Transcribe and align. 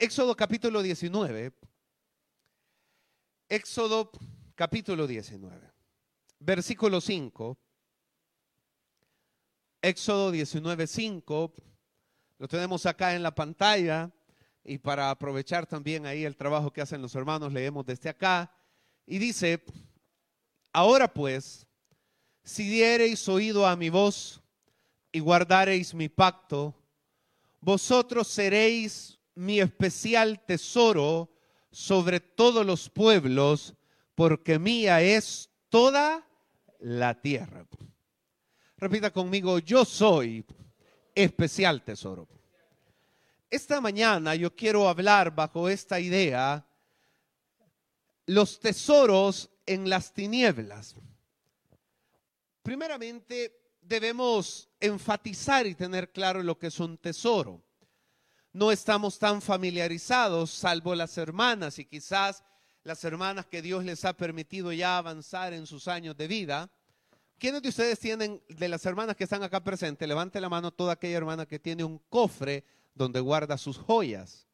Éxodo 0.00 0.34
capítulo 0.34 0.80
19. 0.80 1.52
Éxodo 3.50 4.10
capítulo 4.54 5.06
19. 5.06 5.70
Versículo 6.38 7.02
5. 7.02 7.58
Éxodo 9.82 10.30
19, 10.30 10.86
5. 10.86 11.52
Lo 12.38 12.48
tenemos 12.48 12.86
acá 12.86 13.14
en 13.14 13.22
la 13.22 13.34
pantalla. 13.34 14.10
Y 14.64 14.78
para 14.78 15.10
aprovechar 15.10 15.66
también 15.66 16.06
ahí 16.06 16.24
el 16.24 16.34
trabajo 16.34 16.72
que 16.72 16.80
hacen 16.80 17.02
los 17.02 17.14
hermanos, 17.14 17.52
leemos 17.52 17.84
desde 17.84 18.08
acá. 18.08 18.50
Y 19.04 19.18
dice, 19.18 19.62
ahora 20.72 21.12
pues, 21.12 21.66
si 22.42 22.66
diereis 22.70 23.28
oído 23.28 23.66
a 23.66 23.76
mi 23.76 23.90
voz 23.90 24.40
y 25.12 25.20
guardareis 25.20 25.92
mi 25.92 26.08
pacto, 26.08 26.74
vosotros 27.60 28.28
seréis 28.28 29.19
mi 29.40 29.58
especial 29.58 30.44
tesoro 30.44 31.30
sobre 31.70 32.20
todos 32.20 32.66
los 32.66 32.90
pueblos, 32.90 33.74
porque 34.14 34.58
mía 34.58 35.00
es 35.00 35.48
toda 35.70 36.28
la 36.78 37.18
tierra. 37.18 37.66
Repita 38.76 39.10
conmigo, 39.10 39.58
yo 39.58 39.86
soy 39.86 40.44
especial 41.14 41.82
tesoro. 41.82 42.28
Esta 43.48 43.80
mañana 43.80 44.34
yo 44.34 44.54
quiero 44.54 44.86
hablar 44.86 45.34
bajo 45.34 45.70
esta 45.70 45.98
idea, 45.98 46.66
los 48.26 48.60
tesoros 48.60 49.48
en 49.64 49.88
las 49.88 50.12
tinieblas. 50.12 50.94
Primeramente, 52.62 53.58
debemos 53.80 54.68
enfatizar 54.78 55.66
y 55.66 55.74
tener 55.74 56.12
claro 56.12 56.42
lo 56.42 56.58
que 56.58 56.66
es 56.66 56.78
un 56.78 56.98
tesoro. 56.98 57.69
No 58.52 58.72
estamos 58.72 59.18
tan 59.18 59.40
familiarizados, 59.40 60.50
salvo 60.50 60.94
las 60.94 61.16
hermanas 61.18 61.78
y 61.78 61.84
quizás 61.84 62.42
las 62.82 63.04
hermanas 63.04 63.46
que 63.46 63.62
Dios 63.62 63.84
les 63.84 64.04
ha 64.04 64.12
permitido 64.12 64.72
ya 64.72 64.98
avanzar 64.98 65.52
en 65.52 65.66
sus 65.66 65.86
años 65.86 66.16
de 66.16 66.26
vida. 66.26 66.70
¿Quiénes 67.38 67.62
de 67.62 67.68
ustedes 67.68 67.98
tienen, 67.98 68.42
de 68.48 68.68
las 68.68 68.84
hermanas 68.84 69.16
que 69.16 69.24
están 69.24 69.42
acá 69.42 69.62
presentes, 69.62 70.06
levante 70.06 70.40
la 70.40 70.48
mano 70.48 70.72
toda 70.72 70.94
aquella 70.94 71.16
hermana 71.16 71.46
que 71.46 71.58
tiene 71.58 71.84
un 71.84 71.98
cofre 72.08 72.64
donde 72.94 73.20
guarda 73.20 73.56
sus 73.56 73.78
joyas? 73.78 74.46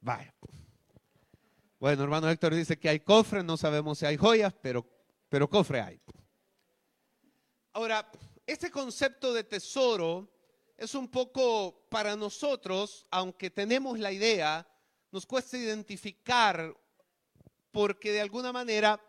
Vaya. 0.00 0.34
Bueno, 1.80 2.04
hermano 2.04 2.30
Héctor 2.30 2.54
dice 2.54 2.78
que 2.78 2.88
hay 2.88 3.00
cofre, 3.00 3.42
no 3.42 3.56
sabemos 3.56 3.98
si 3.98 4.06
hay 4.06 4.16
joyas, 4.16 4.54
pero, 4.62 4.86
pero 5.28 5.50
cofre 5.50 5.80
hay. 5.80 6.00
Ahora, 7.72 8.08
este 8.46 8.70
concepto 8.70 9.32
de 9.32 9.44
tesoro 9.44 10.31
es 10.82 10.96
un 10.96 11.06
poco 11.06 11.86
para 11.88 12.16
nosotros, 12.16 13.06
aunque 13.08 13.50
tenemos 13.50 14.00
la 14.00 14.10
idea, 14.10 14.66
nos 15.12 15.24
cuesta 15.24 15.56
identificar 15.56 16.76
porque 17.70 18.10
de 18.10 18.20
alguna 18.20 18.52
manera 18.52 19.00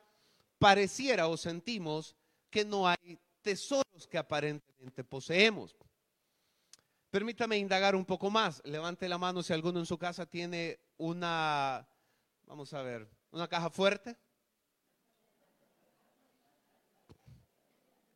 pareciera 0.59 1.27
o 1.27 1.35
sentimos 1.35 2.15
que 2.51 2.63
no 2.63 2.87
hay 2.87 3.19
tesoros 3.41 4.07
que 4.07 4.19
aparentemente 4.19 5.03
poseemos. 5.03 5.75
Permítame 7.09 7.57
indagar 7.57 7.95
un 7.95 8.05
poco 8.05 8.29
más. 8.29 8.61
Levante 8.65 9.09
la 9.09 9.17
mano 9.17 9.41
si 9.41 9.51
alguno 9.51 9.79
en 9.79 9.87
su 9.87 9.97
casa 9.97 10.27
tiene 10.27 10.79
una, 10.97 11.87
vamos 12.45 12.71
a 12.73 12.83
ver, 12.83 13.09
una 13.31 13.47
caja 13.47 13.71
fuerte. 13.71 14.15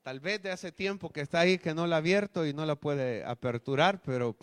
Tal 0.07 0.21
vez 0.21 0.41
de 0.41 0.51
hace 0.51 0.71
tiempo 0.71 1.09
que 1.09 1.19
está 1.19 1.41
ahí 1.41 1.57
que 1.57 1.73
no 1.73 1.85
la 1.85 1.97
ha 1.97 1.99
abierto 1.99 2.45
y 2.45 2.53
no 2.53 2.65
la 2.65 2.77
puede 2.77 3.25
aperturar, 3.25 4.01
pero 4.01 4.37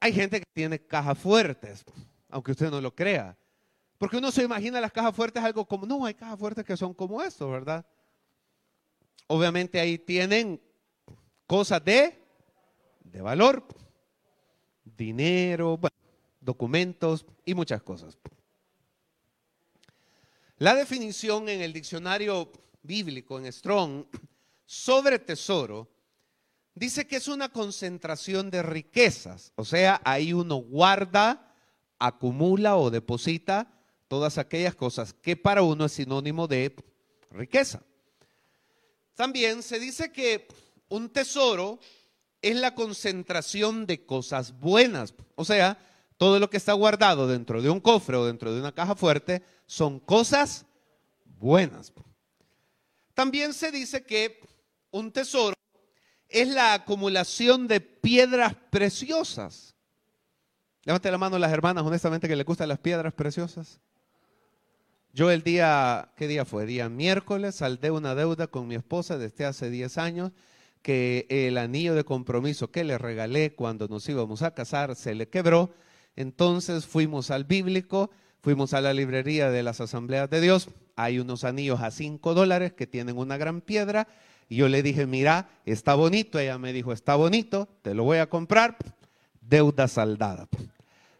hay 0.00 0.14
gente 0.14 0.40
que 0.40 0.46
tiene 0.54 0.78
cajas 0.78 1.18
fuertes, 1.18 1.84
aunque 2.30 2.52
usted 2.52 2.70
no 2.70 2.80
lo 2.80 2.94
crea. 2.94 3.36
Porque 3.98 4.16
uno 4.16 4.30
se 4.30 4.42
imagina 4.42 4.80
las 4.80 4.92
cajas 4.92 5.14
fuertes 5.14 5.44
algo 5.44 5.66
como, 5.66 5.84
no, 5.84 6.06
hay 6.06 6.14
cajas 6.14 6.38
fuertes 6.38 6.64
que 6.64 6.74
son 6.74 6.94
como 6.94 7.20
esto, 7.20 7.50
¿verdad? 7.50 7.84
Obviamente 9.26 9.78
ahí 9.78 9.98
tienen 9.98 10.58
cosas 11.46 11.84
de, 11.84 12.18
de 13.00 13.20
valor, 13.20 13.62
dinero, 14.84 15.78
documentos 16.40 17.26
y 17.44 17.52
muchas 17.52 17.82
cosas. 17.82 18.16
La 20.56 20.74
definición 20.74 21.50
en 21.50 21.60
el 21.60 21.74
diccionario 21.74 22.50
bíblico, 22.82 23.38
en 23.38 23.52
Strong, 23.52 24.04
sobre 24.64 25.18
tesoro, 25.18 25.90
dice 26.74 27.06
que 27.06 27.16
es 27.16 27.28
una 27.28 27.50
concentración 27.50 28.50
de 28.50 28.62
riquezas. 28.62 29.52
O 29.56 29.64
sea, 29.64 30.00
ahí 30.04 30.32
uno 30.32 30.56
guarda, 30.56 31.54
acumula 31.98 32.76
o 32.76 32.90
deposita 32.90 33.70
todas 34.08 34.38
aquellas 34.38 34.74
cosas 34.74 35.12
que 35.12 35.36
para 35.36 35.62
uno 35.62 35.84
es 35.84 35.92
sinónimo 35.92 36.48
de 36.48 36.74
riqueza. 37.30 37.82
También 39.14 39.62
se 39.62 39.78
dice 39.78 40.10
que 40.12 40.48
un 40.88 41.10
tesoro 41.10 41.78
es 42.42 42.56
la 42.56 42.74
concentración 42.74 43.86
de 43.86 44.04
cosas 44.04 44.58
buenas. 44.58 45.14
O 45.34 45.44
sea, 45.44 45.78
todo 46.16 46.38
lo 46.38 46.50
que 46.50 46.56
está 46.56 46.72
guardado 46.72 47.26
dentro 47.26 47.62
de 47.62 47.70
un 47.70 47.80
cofre 47.80 48.16
o 48.16 48.26
dentro 48.26 48.52
de 48.52 48.60
una 48.60 48.72
caja 48.72 48.94
fuerte 48.94 49.42
son 49.66 50.00
cosas 50.00 50.66
buenas. 51.24 51.92
También 53.20 53.52
se 53.52 53.70
dice 53.70 54.02
que 54.02 54.40
un 54.90 55.12
tesoro 55.12 55.54
es 56.26 56.48
la 56.48 56.72
acumulación 56.72 57.68
de 57.68 57.82
piedras 57.82 58.54
preciosas. 58.70 59.74
Levante 60.84 61.10
la 61.10 61.18
mano 61.18 61.38
las 61.38 61.52
hermanas, 61.52 61.84
honestamente, 61.84 62.28
que 62.28 62.34
le 62.34 62.44
gustan 62.44 62.70
las 62.70 62.78
piedras 62.78 63.12
preciosas. 63.12 63.78
Yo 65.12 65.30
el 65.30 65.42
día, 65.42 66.12
¿qué 66.16 66.28
día 66.28 66.46
fue? 66.46 66.64
Día 66.64 66.88
miércoles, 66.88 67.56
saldé 67.56 67.90
una 67.90 68.14
deuda 68.14 68.46
con 68.46 68.66
mi 68.66 68.74
esposa 68.74 69.18
desde 69.18 69.44
hace 69.44 69.68
10 69.68 69.98
años, 69.98 70.32
que 70.80 71.26
el 71.28 71.58
anillo 71.58 71.94
de 71.94 72.04
compromiso 72.04 72.70
que 72.70 72.84
le 72.84 72.96
regalé 72.96 73.54
cuando 73.54 73.86
nos 73.86 74.08
íbamos 74.08 74.40
a 74.40 74.54
casar 74.54 74.96
se 74.96 75.14
le 75.14 75.28
quebró. 75.28 75.74
Entonces 76.16 76.86
fuimos 76.86 77.30
al 77.30 77.44
bíblico, 77.44 78.10
fuimos 78.40 78.72
a 78.72 78.80
la 78.80 78.94
librería 78.94 79.50
de 79.50 79.62
las 79.62 79.82
asambleas 79.82 80.30
de 80.30 80.40
Dios, 80.40 80.70
hay 81.02 81.18
unos 81.18 81.44
anillos 81.44 81.80
a 81.80 81.90
5 81.90 82.34
dólares 82.34 82.72
que 82.74 82.86
tienen 82.86 83.16
una 83.16 83.36
gran 83.36 83.60
piedra. 83.60 84.06
Y 84.48 84.56
yo 84.56 84.68
le 84.68 84.82
dije, 84.82 85.06
mira, 85.06 85.48
está 85.64 85.94
bonito. 85.94 86.38
Ella 86.38 86.58
me 86.58 86.72
dijo, 86.72 86.92
está 86.92 87.16
bonito, 87.16 87.68
te 87.82 87.94
lo 87.94 88.04
voy 88.04 88.18
a 88.18 88.28
comprar. 88.28 88.76
Deuda 89.40 89.88
saldada. 89.88 90.48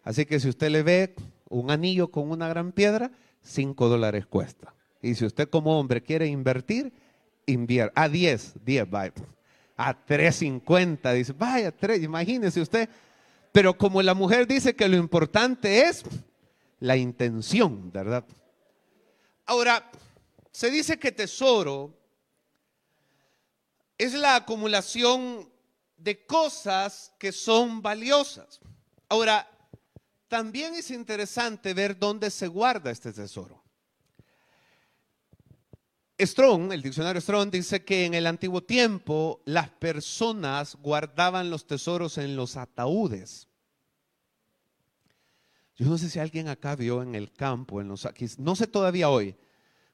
Así 0.04 0.26
que 0.26 0.38
si 0.38 0.48
usted 0.48 0.70
le 0.70 0.82
ve 0.82 1.14
un 1.48 1.70
anillo 1.70 2.10
con 2.10 2.30
una 2.30 2.48
gran 2.48 2.72
piedra, 2.72 3.10
5 3.42 3.88
dólares 3.88 4.26
cuesta. 4.26 4.74
Y 5.00 5.14
si 5.14 5.24
usted 5.24 5.48
como 5.48 5.78
hombre 5.78 6.02
quiere 6.02 6.26
invertir, 6.26 6.92
invierta. 7.46 8.02
A 8.02 8.08
10, 8.08 8.54
10, 8.64 8.90
vaya. 8.90 9.12
A 9.76 9.96
3.50, 10.06 11.14
dice, 11.14 11.32
vaya, 11.32 11.72
3, 11.72 12.02
imagínese 12.02 12.60
usted. 12.60 12.88
Pero 13.50 13.78
como 13.78 14.02
la 14.02 14.12
mujer 14.12 14.46
dice 14.46 14.76
que 14.76 14.88
lo 14.88 14.96
importante 14.98 15.84
es 15.84 16.04
la 16.80 16.96
intención, 16.98 17.90
¿verdad? 17.90 18.24
Ahora, 19.50 19.90
se 20.52 20.70
dice 20.70 20.96
que 20.96 21.10
tesoro 21.10 21.92
es 23.98 24.14
la 24.14 24.36
acumulación 24.36 25.52
de 25.96 26.24
cosas 26.24 27.12
que 27.18 27.32
son 27.32 27.82
valiosas. 27.82 28.60
Ahora, 29.08 29.50
también 30.28 30.74
es 30.76 30.92
interesante 30.92 31.74
ver 31.74 31.98
dónde 31.98 32.30
se 32.30 32.46
guarda 32.46 32.92
este 32.92 33.12
tesoro. 33.12 33.60
Strong, 36.16 36.72
el 36.72 36.82
diccionario 36.82 37.20
Strong 37.20 37.50
dice 37.50 37.84
que 37.84 38.04
en 38.04 38.14
el 38.14 38.28
antiguo 38.28 38.62
tiempo 38.62 39.42
las 39.46 39.68
personas 39.68 40.76
guardaban 40.76 41.50
los 41.50 41.66
tesoros 41.66 42.18
en 42.18 42.36
los 42.36 42.56
ataúdes. 42.56 43.49
Yo 45.80 45.88
no 45.88 45.96
sé 45.96 46.10
si 46.10 46.18
alguien 46.18 46.48
acá 46.48 46.76
vio 46.76 47.02
en 47.02 47.14
el 47.14 47.32
campo, 47.32 47.80
en 47.80 47.88
los, 47.88 48.06
no 48.36 48.54
sé 48.54 48.66
todavía 48.66 49.08
hoy, 49.08 49.34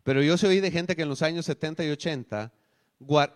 pero 0.03 0.21
yo 0.21 0.37
se 0.37 0.49
oí 0.49 0.59
de 0.59 0.73
gente 0.73 0.97
que 0.97 1.03
en 1.03 1.09
los 1.09 1.23
años 1.23 1.47
70 1.47 1.85
y 1.85 1.91
80 1.91 2.53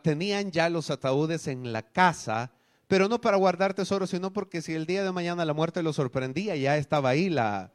tenían 0.02 0.50
ya 0.50 0.68
los 0.68 0.90
ataúdes 0.90 1.46
en 1.46 1.72
la 1.72 1.82
casa, 1.82 2.50
pero 2.88 3.08
no 3.08 3.20
para 3.20 3.36
guardar 3.36 3.72
tesoros, 3.74 4.10
sino 4.10 4.32
porque 4.32 4.62
si 4.62 4.74
el 4.74 4.84
día 4.84 5.04
de 5.04 5.12
mañana 5.12 5.44
la 5.44 5.54
muerte 5.54 5.80
lo 5.80 5.92
sorprendía, 5.92 6.56
ya 6.56 6.76
estaba 6.76 7.10
ahí 7.10 7.30
la... 7.30 7.70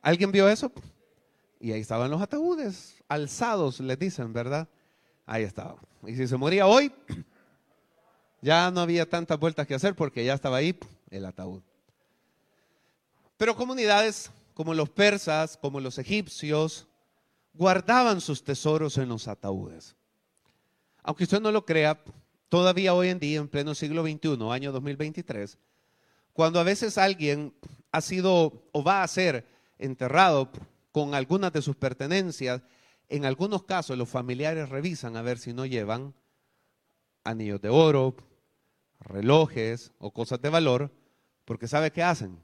¿Alguien 0.00 0.32
vio 0.32 0.48
eso? 0.48 0.72
Y 1.60 1.72
ahí 1.72 1.82
estaban 1.82 2.10
los 2.10 2.22
ataúdes, 2.22 2.94
alzados, 3.08 3.78
les 3.78 3.98
dicen, 3.98 4.32
¿verdad? 4.32 4.68
Ahí 5.26 5.42
estaba. 5.42 5.76
Y 6.06 6.16
si 6.16 6.26
se 6.26 6.38
moría 6.38 6.66
hoy, 6.66 6.90
ya 8.40 8.70
no 8.70 8.80
había 8.80 9.06
tantas 9.06 9.38
vueltas 9.38 9.66
que 9.66 9.74
hacer 9.74 9.94
porque 9.94 10.24
ya 10.24 10.32
estaba 10.32 10.56
ahí 10.56 10.78
el 11.10 11.26
ataúd. 11.26 11.62
Pero 13.42 13.56
comunidades 13.56 14.30
como 14.54 14.72
los 14.72 14.88
persas, 14.88 15.56
como 15.56 15.80
los 15.80 15.98
egipcios, 15.98 16.86
guardaban 17.54 18.20
sus 18.20 18.44
tesoros 18.44 18.98
en 18.98 19.08
los 19.08 19.26
ataúdes. 19.26 19.96
Aunque 21.02 21.24
usted 21.24 21.40
no 21.40 21.50
lo 21.50 21.66
crea, 21.66 22.00
todavía 22.48 22.94
hoy 22.94 23.08
en 23.08 23.18
día, 23.18 23.40
en 23.40 23.48
pleno 23.48 23.74
siglo 23.74 24.04
XXI, 24.04 24.38
año 24.48 24.70
2023, 24.70 25.58
cuando 26.32 26.60
a 26.60 26.62
veces 26.62 26.96
alguien 26.98 27.52
ha 27.90 28.00
sido 28.00 28.62
o 28.70 28.84
va 28.84 29.02
a 29.02 29.08
ser 29.08 29.44
enterrado 29.76 30.52
con 30.92 31.16
algunas 31.16 31.52
de 31.52 31.62
sus 31.62 31.74
pertenencias, 31.74 32.62
en 33.08 33.24
algunos 33.24 33.64
casos 33.64 33.98
los 33.98 34.08
familiares 34.08 34.68
revisan 34.68 35.16
a 35.16 35.22
ver 35.22 35.38
si 35.40 35.52
no 35.52 35.66
llevan 35.66 36.14
anillos 37.24 37.60
de 37.60 37.70
oro, 37.70 38.14
relojes 39.00 39.90
o 39.98 40.12
cosas 40.12 40.40
de 40.40 40.48
valor, 40.48 40.92
porque 41.44 41.66
¿sabe 41.66 41.90
qué 41.90 42.04
hacen? 42.04 42.38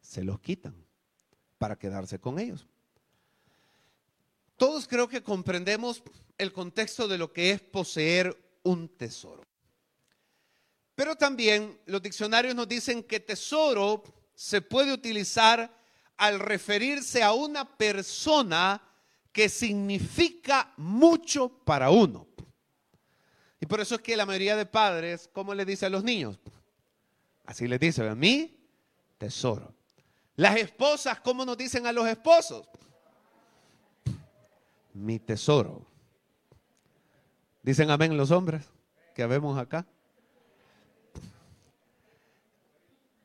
Se 0.00 0.24
los 0.24 0.40
quitan 0.40 0.74
para 1.58 1.76
quedarse 1.76 2.18
con 2.18 2.38
ellos. 2.38 2.66
Todos 4.56 4.86
creo 4.86 5.08
que 5.08 5.22
comprendemos 5.22 6.02
el 6.36 6.52
contexto 6.52 7.08
de 7.08 7.18
lo 7.18 7.32
que 7.32 7.50
es 7.50 7.60
poseer 7.60 8.36
un 8.62 8.88
tesoro. 8.88 9.42
Pero 10.94 11.16
también 11.16 11.80
los 11.86 12.02
diccionarios 12.02 12.54
nos 12.54 12.68
dicen 12.68 13.02
que 13.02 13.20
tesoro 13.20 14.02
se 14.34 14.60
puede 14.60 14.92
utilizar 14.92 15.74
al 16.16 16.38
referirse 16.38 17.22
a 17.22 17.32
una 17.32 17.76
persona 17.76 18.82
que 19.32 19.48
significa 19.48 20.74
mucho 20.76 21.48
para 21.48 21.90
uno. 21.90 22.26
Y 23.60 23.66
por 23.66 23.80
eso 23.80 23.94
es 23.94 24.00
que 24.00 24.16
la 24.16 24.26
mayoría 24.26 24.56
de 24.56 24.66
padres, 24.66 25.28
¿cómo 25.32 25.54
le 25.54 25.64
dice 25.64 25.86
a 25.86 25.90
los 25.90 26.04
niños? 26.04 26.38
Así 27.44 27.66
les 27.68 27.80
dice, 27.80 28.06
a 28.08 28.14
mí, 28.14 28.58
tesoro. 29.18 29.74
Las 30.36 30.56
esposas, 30.56 31.20
¿cómo 31.20 31.44
nos 31.44 31.56
dicen 31.56 31.86
a 31.86 31.92
los 31.92 32.06
esposos? 32.06 32.66
Mi 34.94 35.18
tesoro. 35.18 35.86
Dicen 37.62 37.90
amén 37.90 38.16
los 38.16 38.30
hombres 38.30 38.64
que 39.14 39.26
vemos 39.26 39.58
acá. 39.58 39.86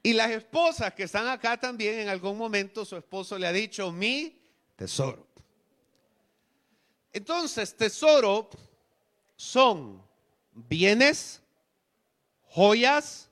Y 0.04 0.14
las 0.14 0.30
esposas 0.30 0.94
que 0.94 1.04
están 1.04 1.28
acá 1.28 1.60
también, 1.60 2.02
en 2.02 2.10
algún 2.10 2.38
momento 2.38 2.86
su 2.86 2.96
esposo 2.96 3.40
le 3.40 3.48
ha 3.48 3.52
dicho, 3.52 3.92
mi 3.92 4.40
tesoro. 4.76 5.26
Entonces, 7.12 7.76
tesoro 7.76 8.50
son 9.36 10.04
bienes, 10.52 11.42
joyas, 12.44 13.32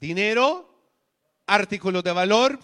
dinero, 0.00 0.75
artículos 1.46 2.02
de 2.02 2.12
valor, 2.12 2.58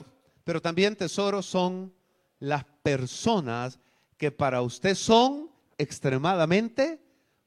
pero 0.44 0.60
también 0.60 0.96
tesoros 0.96 1.46
son 1.46 1.94
las 2.38 2.64
personas 2.82 3.78
que 4.16 4.30
para 4.30 4.62
usted 4.62 4.94
son 4.94 5.50
extremadamente 5.78 7.00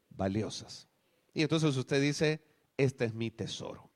valiosas. 0.10 0.88
Y 1.34 1.42
entonces 1.42 1.76
usted 1.76 2.02
dice, 2.02 2.42
este 2.78 3.06
es 3.06 3.14
mi 3.14 3.32
tesoro. 3.32 3.90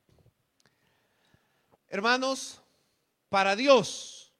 Hermanos, 1.88 2.60
para 3.28 3.56
Dios, 3.56 4.32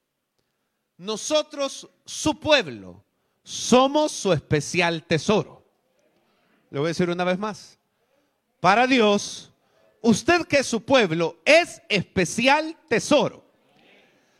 nosotros, 0.97 1.89
su 2.05 2.39
pueblo, 2.39 3.03
somos 3.43 4.11
su 4.11 4.31
especial 4.31 5.03
tesoro. 5.03 5.65
Le 6.69 6.79
voy 6.79 6.87
a 6.87 6.89
decir 6.89 7.09
una 7.09 7.23
vez 7.23 7.37
más. 7.37 7.77
Para 8.59 8.85
Dios, 8.87 9.50
usted 10.01 10.45
que 10.45 10.59
es 10.59 10.67
su 10.67 10.83
pueblo 10.83 11.41
es 11.45 11.81
especial 11.89 12.77
tesoro. 12.87 13.43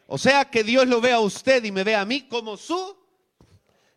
O 0.07 0.17
sea 0.17 0.45
que 0.45 0.63
Dios 0.63 0.87
lo 0.87 0.99
ve 0.99 1.13
a 1.13 1.19
usted 1.19 1.63
y 1.63 1.71
me 1.71 1.83
ve 1.83 1.95
a 1.95 2.05
mí 2.05 2.27
como 2.27 2.57
su. 2.57 2.97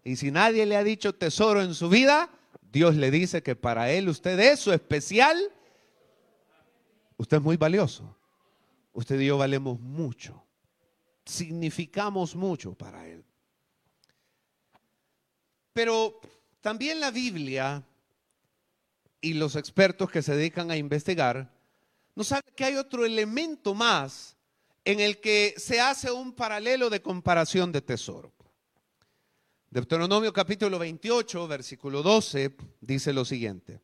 Y 0.04 0.16
si 0.16 0.30
nadie 0.30 0.66
le 0.66 0.76
ha 0.76 0.84
dicho 0.84 1.14
tesoro 1.14 1.62
en 1.62 1.74
su 1.74 1.88
vida, 1.88 2.30
Dios 2.70 2.94
le 2.94 3.10
dice 3.10 3.42
que 3.42 3.56
para 3.56 3.90
él 3.90 4.08
usted 4.08 4.38
es 4.38 4.60
su 4.60 4.72
especial. 4.72 5.38
Usted 7.16 7.38
es 7.38 7.42
muy 7.42 7.56
valioso 7.56 8.16
usted 8.94 9.20
y 9.20 9.26
yo 9.26 9.36
valemos 9.36 9.78
mucho. 9.78 10.42
Significamos 11.26 12.34
mucho 12.34 12.74
para 12.74 13.06
Él. 13.06 13.24
Pero 15.72 16.20
también 16.60 17.00
la 17.00 17.10
Biblia 17.10 17.82
y 19.20 19.34
los 19.34 19.56
expertos 19.56 20.10
que 20.10 20.22
se 20.22 20.36
dedican 20.36 20.70
a 20.70 20.76
investigar 20.76 21.52
nos 22.14 22.28
saben 22.28 22.54
que 22.54 22.64
hay 22.64 22.76
otro 22.76 23.04
elemento 23.04 23.74
más 23.74 24.36
en 24.84 25.00
el 25.00 25.20
que 25.20 25.54
se 25.56 25.80
hace 25.80 26.10
un 26.10 26.32
paralelo 26.32 26.90
de 26.90 27.02
comparación 27.02 27.72
de 27.72 27.80
tesoro. 27.80 28.32
Deuteronomio 29.70 30.32
capítulo 30.32 30.78
28, 30.78 31.48
versículo 31.48 32.02
12, 32.02 32.54
dice 32.80 33.12
lo 33.12 33.24
siguiente. 33.24 33.80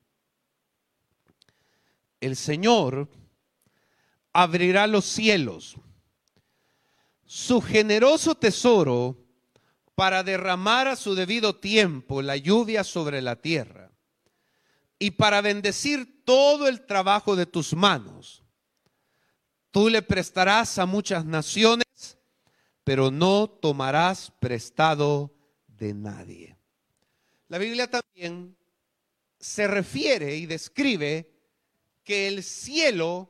El 2.20 2.36
Señor 2.36 3.08
abrirá 4.32 4.86
los 4.86 5.06
cielos, 5.06 5.76
su 7.24 7.60
generoso 7.60 8.36
tesoro 8.36 9.16
para 9.96 10.22
derramar 10.22 10.86
a 10.86 10.96
su 10.96 11.14
debido 11.14 11.56
tiempo 11.56 12.22
la 12.22 12.36
lluvia 12.36 12.84
sobre 12.84 13.20
la 13.20 13.36
tierra 13.36 13.90
y 14.98 15.12
para 15.12 15.40
bendecir 15.40 16.19
todo 16.30 16.68
el 16.68 16.86
trabajo 16.86 17.34
de 17.34 17.44
tus 17.44 17.74
manos. 17.74 18.44
Tú 19.72 19.88
le 19.88 20.00
prestarás 20.00 20.78
a 20.78 20.86
muchas 20.86 21.24
naciones, 21.24 21.84
pero 22.84 23.10
no 23.10 23.50
tomarás 23.50 24.32
prestado 24.38 25.34
de 25.66 25.92
nadie. 25.92 26.56
La 27.48 27.58
Biblia 27.58 27.90
también 27.90 28.56
se 29.40 29.66
refiere 29.66 30.36
y 30.36 30.46
describe 30.46 31.28
que 32.04 32.28
el 32.28 32.44
cielo 32.44 33.28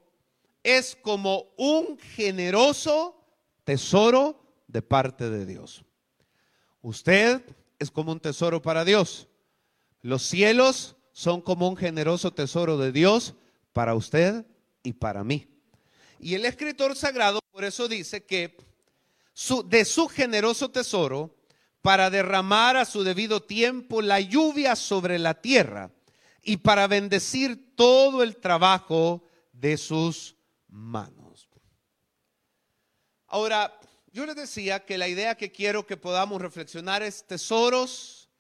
es 0.63 0.95
como 0.95 1.55
un 1.57 1.97
generoso 1.97 3.25
tesoro 3.65 4.63
de 4.69 4.83
parte 4.83 5.31
de 5.31 5.47
Dios. 5.47 5.87
Usted 6.83 7.41
es 7.79 7.91
como 7.91 8.13
un 8.13 8.21
tesoro 8.21 8.61
para 8.61 8.85
Dios. 8.85 9.27
Los 10.03 10.21
cielos 10.21 10.97
son 11.21 11.43
como 11.43 11.69
un 11.69 11.77
generoso 11.77 12.33
tesoro 12.33 12.79
de 12.79 12.93
Dios 12.93 13.35
para 13.75 13.95
usted 13.95 14.47
y 14.83 14.95
para 14.95 15.23
mí. 15.23 15.47
Y 16.19 16.35
el 16.35 16.47
escritor 16.47 16.97
sagrado 16.97 17.41
por 17.53 17.63
eso 17.63 17.89
dice 17.89 18.25
que 18.25 18.57
de 19.67 19.85
su 19.85 20.09
generoso 20.09 20.71
tesoro, 20.71 21.37
para 21.83 22.09
derramar 22.09 22.79
a 22.79 22.87
su 22.87 23.05
debido 23.05 23.43
tiempo 23.43 24.01
la 24.01 24.19
lluvia 24.19 24.75
sobre 24.77 25.19
la 25.19 25.35
tierra 25.35 25.91
y 26.43 26.57
para 26.57 26.87
bendecir 26.87 27.75
todo 27.77 28.23
el 28.23 28.39
trabajo 28.39 29.23
de 29.53 29.77
sus 29.77 30.37
manos. 30.69 31.51
Ahora, 33.27 33.79
yo 34.11 34.25
les 34.25 34.37
decía 34.37 34.87
que 34.87 34.97
la 34.97 35.07
idea 35.07 35.37
que 35.37 35.53
quiero 35.53 35.87
que 35.87 35.99
podamos 35.99 36.41
reflexionar 36.41 37.03
es 37.03 37.27
tesoros 37.27 38.31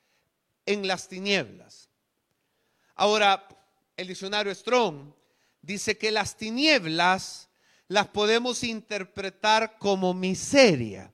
en 0.64 0.86
las 0.86 1.08
tinieblas. 1.08 1.89
Ahora, 3.00 3.48
el 3.96 4.08
diccionario 4.08 4.54
Strong 4.54 5.14
dice 5.62 5.96
que 5.96 6.10
las 6.10 6.36
tinieblas 6.36 7.48
las 7.88 8.08
podemos 8.08 8.62
interpretar 8.62 9.78
como 9.78 10.12
miseria. 10.12 11.10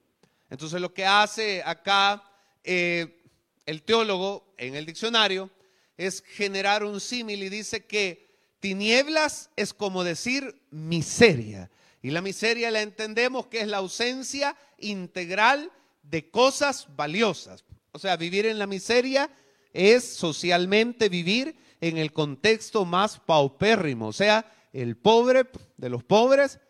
Entonces 0.51 0.81
lo 0.81 0.93
que 0.93 1.07
hace 1.07 1.63
acá 1.65 2.25
eh, 2.65 3.23
el 3.67 3.85
teólogo 3.85 4.53
en 4.59 4.75
el 4.75 4.85
diccionario 4.85 5.49
es 5.97 6.25
generar 6.27 6.83
un 6.83 7.01
símil 7.01 7.45
y 7.45 7.51
dice 7.51 7.85
que 7.85 8.27
Tinieblas 8.59 9.51
es 9.55 9.73
como 9.73 10.03
decir 10.03 10.61
miseria. 10.73 11.71
Y 12.03 12.11
la 12.11 12.21
miseria 12.21 12.73
la 12.73 12.83
entendemos 12.83 13.47
que 13.47 13.61
es 13.61 13.69
la 13.69 13.77
ausencia 13.77 14.57
integral 14.79 15.71
de 16.03 16.33
cosas 16.33 16.89
valiosas. 16.97 17.65
O 17.93 18.01
sea, 18.01 18.17
vivir 18.17 18.45
en 18.45 18.59
la 18.59 18.67
miseria 18.67 19.31
es 19.73 20.03
socialmente 20.17 21.09
vivir 21.09 21.65
en 21.81 21.99
el 21.99 22.13
contexto 22.13 22.85
más 22.85 23.19
paupérrimo. 23.19 24.09
O 24.09 24.13
sea, 24.13 24.53
el 24.73 24.97
pobre 24.97 25.49
de 25.77 25.89
los 25.89 26.05
pobres, 26.05 26.61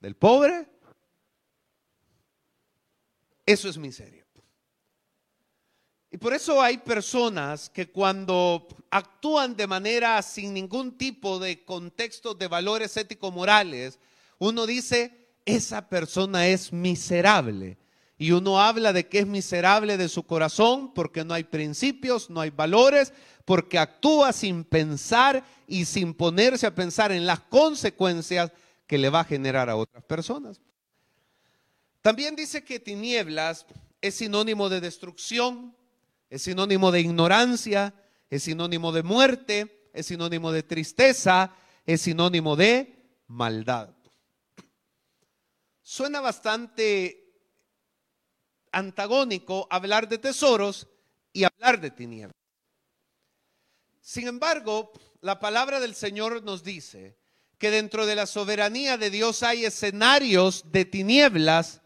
del 0.00 0.16
pobre. 0.16 0.66
Eso 3.46 3.68
es 3.68 3.78
miseria. 3.78 4.22
Y 6.10 6.18
por 6.18 6.34
eso 6.34 6.60
hay 6.60 6.76
personas 6.76 7.70
que 7.70 7.90
cuando 7.90 8.68
actúan 8.90 9.56
de 9.56 9.66
manera 9.66 10.20
sin 10.20 10.52
ningún 10.52 10.98
tipo 10.98 11.38
de 11.38 11.64
contexto 11.64 12.34
de 12.34 12.48
valores 12.48 12.94
ético-morales, 12.98 13.98
uno 14.38 14.66
dice, 14.66 15.30
esa 15.46 15.88
persona 15.88 16.46
es 16.48 16.70
miserable. 16.70 17.78
Y 18.22 18.30
uno 18.30 18.60
habla 18.60 18.92
de 18.92 19.08
que 19.08 19.18
es 19.18 19.26
miserable 19.26 19.96
de 19.96 20.08
su 20.08 20.22
corazón 20.22 20.94
porque 20.94 21.24
no 21.24 21.34
hay 21.34 21.42
principios, 21.42 22.30
no 22.30 22.40
hay 22.40 22.50
valores, 22.50 23.12
porque 23.44 23.80
actúa 23.80 24.32
sin 24.32 24.62
pensar 24.62 25.44
y 25.66 25.86
sin 25.86 26.14
ponerse 26.14 26.68
a 26.68 26.72
pensar 26.72 27.10
en 27.10 27.26
las 27.26 27.40
consecuencias 27.40 28.52
que 28.86 28.96
le 28.96 29.10
va 29.10 29.20
a 29.20 29.24
generar 29.24 29.68
a 29.68 29.74
otras 29.74 30.04
personas. 30.04 30.60
También 32.00 32.36
dice 32.36 32.62
que 32.62 32.78
tinieblas 32.78 33.66
es 34.00 34.14
sinónimo 34.14 34.68
de 34.68 34.80
destrucción, 34.80 35.74
es 36.30 36.42
sinónimo 36.42 36.92
de 36.92 37.00
ignorancia, 37.00 37.92
es 38.30 38.44
sinónimo 38.44 38.92
de 38.92 39.02
muerte, 39.02 39.90
es 39.92 40.06
sinónimo 40.06 40.52
de 40.52 40.62
tristeza, 40.62 41.56
es 41.84 42.02
sinónimo 42.02 42.54
de 42.54 43.04
maldad. 43.26 43.88
suena 45.82 46.20
bastante 46.20 47.21
antagónico 48.72 49.66
hablar 49.70 50.08
de 50.08 50.18
tesoros 50.18 50.88
y 51.32 51.44
hablar 51.44 51.80
de 51.80 51.90
tinieblas. 51.90 52.36
Sin 54.00 54.26
embargo, 54.26 54.92
la 55.20 55.38
palabra 55.38 55.78
del 55.78 55.94
Señor 55.94 56.42
nos 56.42 56.64
dice 56.64 57.16
que 57.58 57.70
dentro 57.70 58.06
de 58.06 58.16
la 58.16 58.26
soberanía 58.26 58.98
de 58.98 59.10
Dios 59.10 59.42
hay 59.44 59.64
escenarios 59.64 60.64
de 60.72 60.84
tinieblas, 60.84 61.80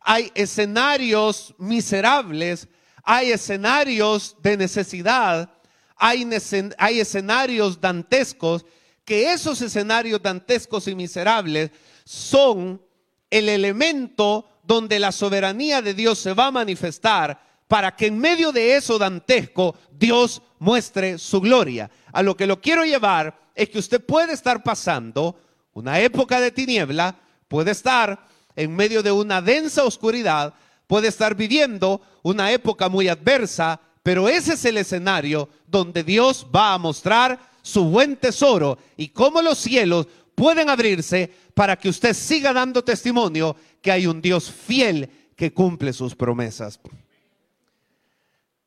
hay 0.00 0.30
escenarios 0.34 1.54
miserables, 1.58 2.68
hay 3.02 3.32
escenarios 3.32 4.36
de 4.42 4.56
necesidad, 4.56 5.50
hay, 5.96 7.00
escenarios 7.00 7.80
dantescos, 7.80 8.66
que 9.04 9.32
esos 9.32 9.62
escenarios 9.62 10.20
dantescos 10.20 10.88
y 10.88 10.94
miserables 10.94 11.70
son 12.04 12.82
el 13.30 13.48
elemento 13.48 14.48
donde 14.62 14.98
la 14.98 15.12
soberanía 15.12 15.82
de 15.82 15.94
Dios 15.94 16.18
se 16.18 16.34
va 16.34 16.46
a 16.46 16.52
manifestar 16.52 17.40
para 17.68 17.96
que 17.96 18.06
en 18.06 18.18
medio 18.18 18.52
de 18.52 18.76
eso 18.76 18.98
dantesco 18.98 19.74
Dios 19.90 20.42
muestre 20.58 21.18
su 21.18 21.40
gloria. 21.40 21.90
A 22.12 22.22
lo 22.22 22.36
que 22.36 22.46
lo 22.46 22.60
quiero 22.60 22.84
llevar 22.84 23.50
es 23.54 23.70
que 23.70 23.78
usted 23.78 24.04
puede 24.04 24.32
estar 24.32 24.62
pasando 24.62 25.36
una 25.72 25.98
época 26.00 26.40
de 26.40 26.50
tiniebla, 26.50 27.16
puede 27.48 27.70
estar 27.70 28.26
en 28.56 28.76
medio 28.76 29.02
de 29.02 29.10
una 29.10 29.40
densa 29.40 29.84
oscuridad, 29.84 30.54
puede 30.86 31.08
estar 31.08 31.34
viviendo 31.34 32.02
una 32.22 32.52
época 32.52 32.88
muy 32.88 33.08
adversa, 33.08 33.80
pero 34.02 34.28
ese 34.28 34.54
es 34.54 34.64
el 34.64 34.76
escenario 34.76 35.48
donde 35.66 36.04
Dios 36.04 36.46
va 36.54 36.74
a 36.74 36.78
mostrar 36.78 37.38
su 37.62 37.84
buen 37.84 38.16
tesoro 38.16 38.76
y 38.96 39.08
cómo 39.08 39.40
los 39.40 39.58
cielos 39.58 40.06
pueden 40.34 40.68
abrirse 40.68 41.32
para 41.54 41.76
que 41.76 41.88
usted 41.88 42.14
siga 42.14 42.52
dando 42.52 42.82
testimonio 42.82 43.56
que 43.82 43.90
hay 43.90 44.06
un 44.06 44.22
Dios 44.22 44.50
fiel 44.50 45.10
que 45.36 45.52
cumple 45.52 45.92
sus 45.92 46.14
promesas. 46.14 46.80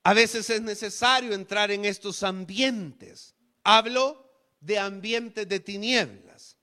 A 0.03 0.13
veces 0.13 0.49
es 0.51 0.61
necesario 0.61 1.33
entrar 1.33 1.71
en 1.71 1.85
estos 1.85 2.21
ambientes. 2.21 3.33
Hablo 3.63 4.29
de 4.59 4.77
ambientes 4.77 5.47
de 5.47 5.59
tinieblas. 5.59 6.57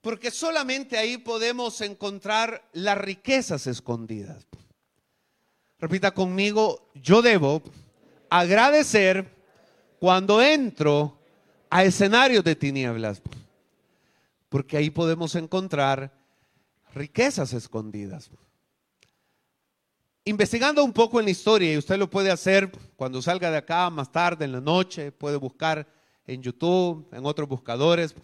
Porque 0.00 0.30
solamente 0.30 0.96
ahí 0.96 1.18
podemos 1.18 1.80
encontrar 1.80 2.68
las 2.72 2.98
riquezas 2.98 3.66
escondidas. 3.66 4.46
Repita 5.78 6.12
conmigo, 6.12 6.90
yo 6.94 7.22
debo 7.22 7.62
agradecer 8.30 9.30
cuando 10.00 10.42
entro 10.42 11.18
a 11.70 11.84
escenarios 11.84 12.42
de 12.42 12.56
tinieblas. 12.56 13.22
Porque 14.48 14.76
ahí 14.76 14.90
podemos 14.90 15.34
encontrar 15.34 16.17
riquezas 16.94 17.52
escondidas 17.52 18.30
investigando 20.28 20.84
un 20.84 20.92
poco 20.92 21.18
en 21.18 21.24
la 21.24 21.30
historia, 21.30 21.72
y 21.72 21.78
usted 21.78 21.96
lo 21.96 22.10
puede 22.10 22.30
hacer 22.30 22.70
cuando 22.96 23.22
salga 23.22 23.50
de 23.50 23.56
acá 23.56 23.88
más 23.88 24.12
tarde, 24.12 24.44
en 24.44 24.52
la 24.52 24.60
noche, 24.60 25.10
puede 25.10 25.36
buscar 25.36 25.86
en 26.26 26.42
YouTube, 26.42 27.08
en 27.12 27.24
otros 27.24 27.48
buscadores. 27.48 28.14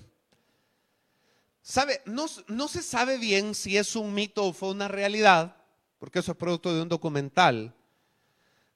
¿Sabe? 1.62 2.02
No, 2.04 2.26
no 2.48 2.68
se 2.68 2.82
sabe 2.82 3.16
bien 3.16 3.54
si 3.54 3.78
es 3.78 3.96
un 3.96 4.12
mito 4.12 4.44
o 4.44 4.52
fue 4.52 4.70
una 4.70 4.86
realidad, 4.86 5.56
porque 5.98 6.18
eso 6.18 6.32
es 6.32 6.38
producto 6.38 6.74
de 6.74 6.82
un 6.82 6.90
documental. 6.90 7.74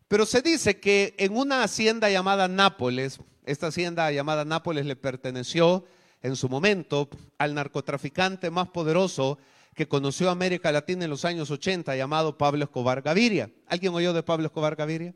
Pero 0.09 0.25
se 0.25 0.41
dice 0.41 0.81
que 0.81 1.15
en 1.19 1.37
una 1.37 1.63
hacienda 1.63 2.09
llamada 2.09 2.49
Nápoles, 2.49 3.21
esta 3.45 3.67
hacienda 3.67 4.11
llamada 4.11 4.47
Nápoles 4.47 4.87
le 4.87 4.97
perteneció 4.97 5.85
en 6.23 6.35
su 6.35 6.49
momento 6.49 7.11
al 7.37 7.55
narcotraficante 7.55 8.51
más 8.51 8.69
poderoso 8.69 9.39
que 9.79 9.87
conoció 9.87 10.29
América 10.29 10.73
Latina 10.73 11.05
en 11.05 11.11
los 11.11 11.25
años 11.25 11.53
80, 11.53 11.95
llamado 11.95 12.37
Pablo 12.37 12.65
Escobar 12.65 13.01
Gaviria. 13.01 13.49
¿Alguien 13.69 13.95
oyó 13.95 14.13
de 14.13 14.25
Pablo 14.25 14.47
Escobar 14.47 14.75
Gaviria? 14.75 15.15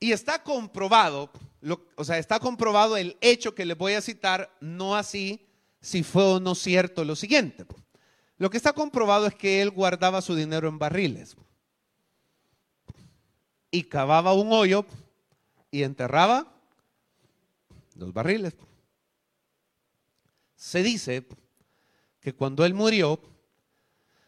Y 0.00 0.12
está 0.12 0.42
comprobado, 0.42 1.30
o 1.94 2.04
sea, 2.04 2.16
está 2.16 2.40
comprobado 2.40 2.96
el 2.96 3.18
hecho 3.20 3.54
que 3.54 3.66
les 3.66 3.76
voy 3.76 3.92
a 3.92 4.00
citar, 4.00 4.50
no 4.62 4.96
así 4.96 5.46
si 5.82 6.02
fue 6.02 6.24
o 6.24 6.40
no 6.40 6.54
cierto 6.54 7.04
lo 7.04 7.16
siguiente. 7.16 7.66
Lo 8.38 8.48
que 8.48 8.56
está 8.56 8.72
comprobado 8.72 9.26
es 9.26 9.34
que 9.34 9.60
él 9.60 9.68
guardaba 9.68 10.22
su 10.22 10.34
dinero 10.34 10.70
en 10.70 10.78
barriles 10.78 11.36
y 13.70 13.82
cavaba 13.82 14.32
un 14.32 14.54
hoyo 14.54 14.86
y 15.70 15.82
enterraba 15.82 16.50
los 17.94 18.10
barriles. 18.14 18.54
Se 20.56 20.82
dice 20.82 21.26
que 22.22 22.34
cuando 22.34 22.64
él 22.64 22.72
murió, 22.72 23.20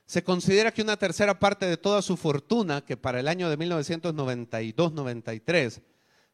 se 0.04 0.22
considera 0.22 0.74
que 0.74 0.82
una 0.82 0.98
tercera 0.98 1.38
parte 1.38 1.64
de 1.64 1.78
toda 1.78 2.02
su 2.02 2.18
fortuna, 2.18 2.84
que 2.84 2.98
para 2.98 3.20
el 3.20 3.28
año 3.28 3.48
de 3.48 3.56
1992-93 3.56 5.80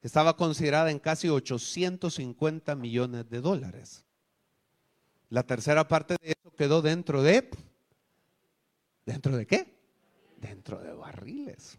estaba 0.03 0.37
considerada 0.37 0.91
en 0.91 0.99
casi 0.99 1.29
850 1.29 2.75
millones 2.75 3.29
de 3.29 3.41
dólares. 3.41 4.05
La 5.29 5.45
tercera 5.45 5.87
parte 5.87 6.17
de 6.21 6.31
eso 6.31 6.53
quedó 6.57 6.83
dentro 6.83 7.23
de... 7.23 7.49
¿Dentro 9.05 9.37
de 9.37 9.47
qué? 9.47 9.79
Dentro 10.39 10.81
de 10.81 10.93
barriles. 10.93 11.79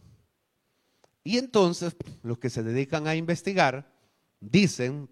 Y 1.23 1.38
entonces 1.38 1.95
los 2.23 2.38
que 2.38 2.50
se 2.50 2.63
dedican 2.63 3.07
a 3.07 3.15
investigar 3.15 3.91
dicen 4.39 5.09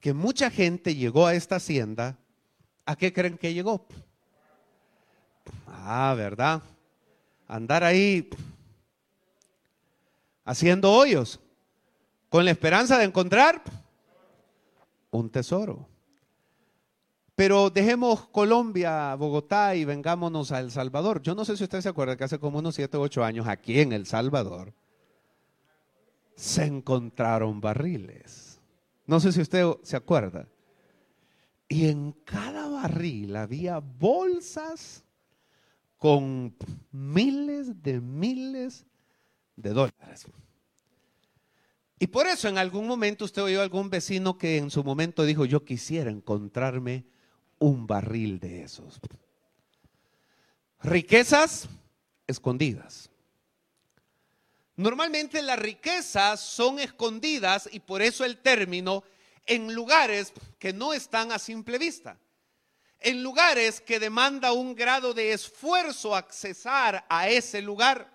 que 0.00 0.12
mucha 0.12 0.50
gente 0.50 0.94
llegó 0.94 1.26
a 1.26 1.34
esta 1.34 1.56
hacienda 1.56 2.18
¿A 2.86 2.96
qué 2.96 3.12
creen 3.12 3.38
que 3.38 3.54
llegó? 3.54 3.86
Ah, 5.66 6.14
¿verdad? 6.16 6.62
Andar 7.48 7.84
ahí 7.84 8.28
haciendo 10.44 10.92
hoyos 10.92 11.40
con 12.28 12.44
la 12.44 12.50
esperanza 12.50 12.98
de 12.98 13.04
encontrar 13.04 13.62
un 15.10 15.30
tesoro. 15.30 15.86
Pero 17.34 17.70
dejemos 17.70 18.26
Colombia, 18.28 19.14
Bogotá 19.16 19.74
y 19.74 19.84
vengámonos 19.84 20.52
a 20.52 20.60
El 20.60 20.70
Salvador. 20.70 21.20
Yo 21.22 21.34
no 21.34 21.44
sé 21.44 21.56
si 21.56 21.64
usted 21.64 21.80
se 21.80 21.88
acuerda 21.88 22.16
que 22.16 22.24
hace 22.24 22.38
como 22.38 22.58
unos 22.58 22.76
7 22.76 22.96
o 22.96 23.00
8 23.00 23.24
años 23.24 23.48
aquí 23.48 23.80
en 23.80 23.92
El 23.92 24.06
Salvador 24.06 24.72
se 26.36 26.64
encontraron 26.64 27.60
barriles. 27.60 28.60
No 29.06 29.20
sé 29.20 29.32
si 29.32 29.40
usted 29.40 29.66
se 29.82 29.96
acuerda. 29.96 30.48
Y 31.68 31.88
en 31.88 32.12
cada 32.24 32.63
había 33.36 33.78
bolsas 33.78 35.04
con 35.96 36.54
miles 36.90 37.82
de 37.82 38.00
miles 38.00 38.84
de 39.56 39.70
dólares. 39.70 40.26
Y 41.98 42.06
por 42.08 42.26
eso 42.26 42.48
en 42.48 42.58
algún 42.58 42.86
momento 42.86 43.24
usted 43.24 43.42
oyó 43.42 43.60
a 43.60 43.62
algún 43.62 43.88
vecino 43.88 44.36
que 44.36 44.58
en 44.58 44.70
su 44.70 44.84
momento 44.84 45.24
dijo, 45.24 45.44
yo 45.44 45.64
quisiera 45.64 46.10
encontrarme 46.10 47.06
un 47.58 47.86
barril 47.86 48.38
de 48.38 48.62
esos. 48.62 49.00
Riquezas 50.82 51.68
escondidas. 52.26 53.10
Normalmente 54.76 55.40
las 55.40 55.58
riquezas 55.58 56.40
son 56.40 56.80
escondidas 56.80 57.68
y 57.72 57.80
por 57.80 58.02
eso 58.02 58.24
el 58.24 58.38
término 58.38 59.04
en 59.46 59.72
lugares 59.74 60.32
que 60.58 60.72
no 60.72 60.92
están 60.92 61.30
a 61.32 61.38
simple 61.38 61.78
vista, 61.78 62.18
en 63.04 63.22
lugares 63.22 63.82
que 63.82 64.00
demanda 64.00 64.52
un 64.52 64.74
grado 64.74 65.12
de 65.12 65.34
esfuerzo 65.34 66.16
accesar 66.16 67.04
a 67.10 67.28
ese 67.28 67.60
lugar. 67.60 68.10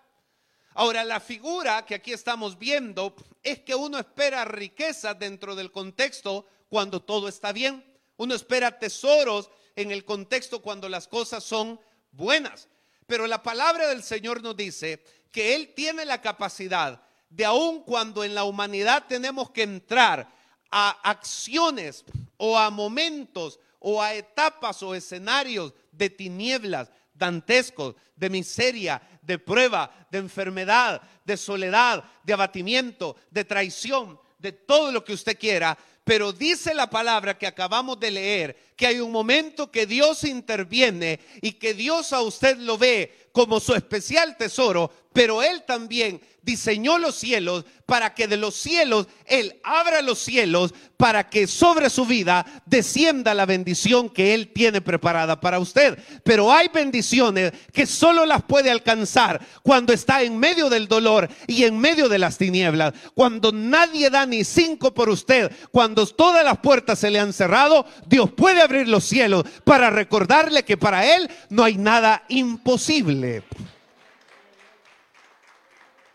Ahora, 0.73 1.03
la 1.03 1.19
figura 1.19 1.85
que 1.85 1.93
aquí 1.93 2.11
estamos 2.11 2.57
viendo 2.57 3.15
es 3.43 3.59
que 3.59 3.75
uno 3.75 3.99
espera 3.99 4.45
riquezas 4.45 5.17
dentro 5.19 5.55
del 5.55 5.71
contexto 5.71 6.47
cuando 6.69 7.03
todo 7.03 7.27
está 7.27 7.51
bien. 7.51 7.85
Uno 8.17 8.33
espera 8.33 8.79
tesoros 8.79 9.51
en 9.75 9.91
el 9.91 10.03
contexto 10.05 10.59
cuando 10.59 10.89
las 10.89 11.07
cosas 11.07 11.43
son 11.43 11.79
buenas. 12.11 12.67
Pero 13.05 13.27
la 13.27 13.43
palabra 13.43 13.87
del 13.89 14.01
Señor 14.01 14.41
nos 14.41 14.57
dice 14.57 15.03
que 15.31 15.53
Él 15.53 15.75
tiene 15.75 16.03
la 16.03 16.19
capacidad 16.19 16.99
de 17.29 17.45
aun 17.45 17.83
cuando 17.83 18.23
en 18.23 18.33
la 18.33 18.43
humanidad 18.43 19.05
tenemos 19.07 19.51
que 19.51 19.61
entrar 19.61 20.27
a 20.71 20.89
acciones 21.07 22.05
o 22.37 22.57
a 22.57 22.71
momentos 22.71 23.59
o 23.79 24.01
a 24.01 24.13
etapas 24.13 24.83
o 24.83 24.93
escenarios 24.93 25.73
de 25.91 26.09
tinieblas, 26.09 26.91
dantescos, 27.13 27.95
de 28.15 28.29
miseria, 28.29 29.01
de 29.21 29.39
prueba, 29.39 30.07
de 30.11 30.19
enfermedad, 30.19 31.01
de 31.25 31.37
soledad, 31.37 32.03
de 32.23 32.33
abatimiento, 32.33 33.15
de 33.29 33.45
traición, 33.45 34.19
de 34.37 34.51
todo 34.51 34.91
lo 34.91 35.03
que 35.03 35.13
usted 35.13 35.37
quiera. 35.37 35.77
Pero 36.03 36.31
dice 36.31 36.73
la 36.73 36.89
palabra 36.89 37.37
que 37.37 37.47
acabamos 37.47 37.99
de 37.99 38.11
leer 38.11 38.68
que 38.79 38.87
hay 38.87 39.01
un 39.01 39.11
momento 39.11 39.69
que 39.69 39.85
Dios 39.85 40.23
interviene 40.23 41.19
y 41.41 41.51
que 41.51 41.73
Dios 41.73 42.13
a 42.13 42.21
usted 42.21 42.57
lo 42.59 42.77
ve 42.77 43.27
como 43.33 43.59
su 43.59 43.75
especial 43.75 44.37
tesoro, 44.37 44.89
pero 45.11 45.43
Él 45.43 45.63
también 45.67 46.21
diseñó 46.41 46.97
los 46.97 47.15
cielos 47.15 47.65
para 47.85 48.13
que 48.13 48.27
de 48.27 48.37
los 48.37 48.55
cielos 48.55 49.07
Él 49.25 49.59
abra 49.63 50.01
los 50.01 50.19
cielos 50.19 50.73
para 50.95 51.29
que 51.29 51.47
sobre 51.47 51.89
su 51.89 52.05
vida 52.05 52.45
descienda 52.65 53.33
la 53.33 53.45
bendición 53.45 54.09
que 54.09 54.33
Él 54.33 54.51
tiene 54.51 54.81
preparada 54.81 55.39
para 55.39 55.59
usted. 55.59 55.97
Pero 56.23 56.51
hay 56.51 56.67
bendiciones 56.67 57.53
que 57.71 57.85
solo 57.85 58.25
las 58.25 58.43
puede 58.43 58.69
alcanzar 58.69 59.39
cuando 59.63 59.93
está 59.93 60.23
en 60.23 60.37
medio 60.37 60.69
del 60.69 60.87
dolor 60.87 61.29
y 61.47 61.63
en 61.63 61.77
medio 61.77 62.09
de 62.09 62.19
las 62.19 62.37
tinieblas, 62.37 62.93
cuando 63.15 63.51
nadie 63.51 64.09
da 64.09 64.25
ni 64.25 64.43
cinco 64.43 64.93
por 64.93 65.09
usted, 65.09 65.51
cuando 65.71 66.05
todas 66.05 66.43
las 66.43 66.57
puertas 66.59 66.99
se 66.99 67.09
le 67.09 67.19
han 67.19 67.31
cerrado, 67.31 67.85
Dios 68.05 68.31
puede 68.31 68.67
abrir 68.69 68.87
los 68.87 69.03
cielos 69.03 69.43
para 69.63 69.89
recordarle 69.89 70.63
que 70.63 70.77
para 70.77 71.15
Él 71.15 71.29
no 71.49 71.63
hay 71.63 71.75
nada 71.77 72.23
imposible. 72.29 73.43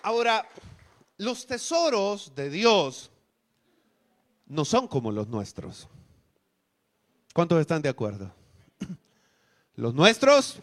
Ahora, 0.03 0.49
los 1.19 1.47
tesoros 1.47 2.33
de 2.35 2.51
Dios 2.51 3.11
no 4.47 4.65
son 4.65 4.87
como 4.87 5.11
los 5.11 5.27
nuestros. 5.29 5.89
¿Cuántos 7.33 7.61
están 7.61 7.83
de 7.83 7.89
acuerdo? 7.89 8.33
Los 9.75 9.93
nuestros 9.93 10.59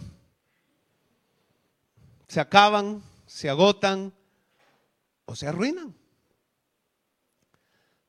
se 2.29 2.39
acaban, 2.39 3.03
se 3.25 3.49
agotan 3.49 4.13
o 5.25 5.35
se 5.35 5.47
arruinan. 5.47 5.93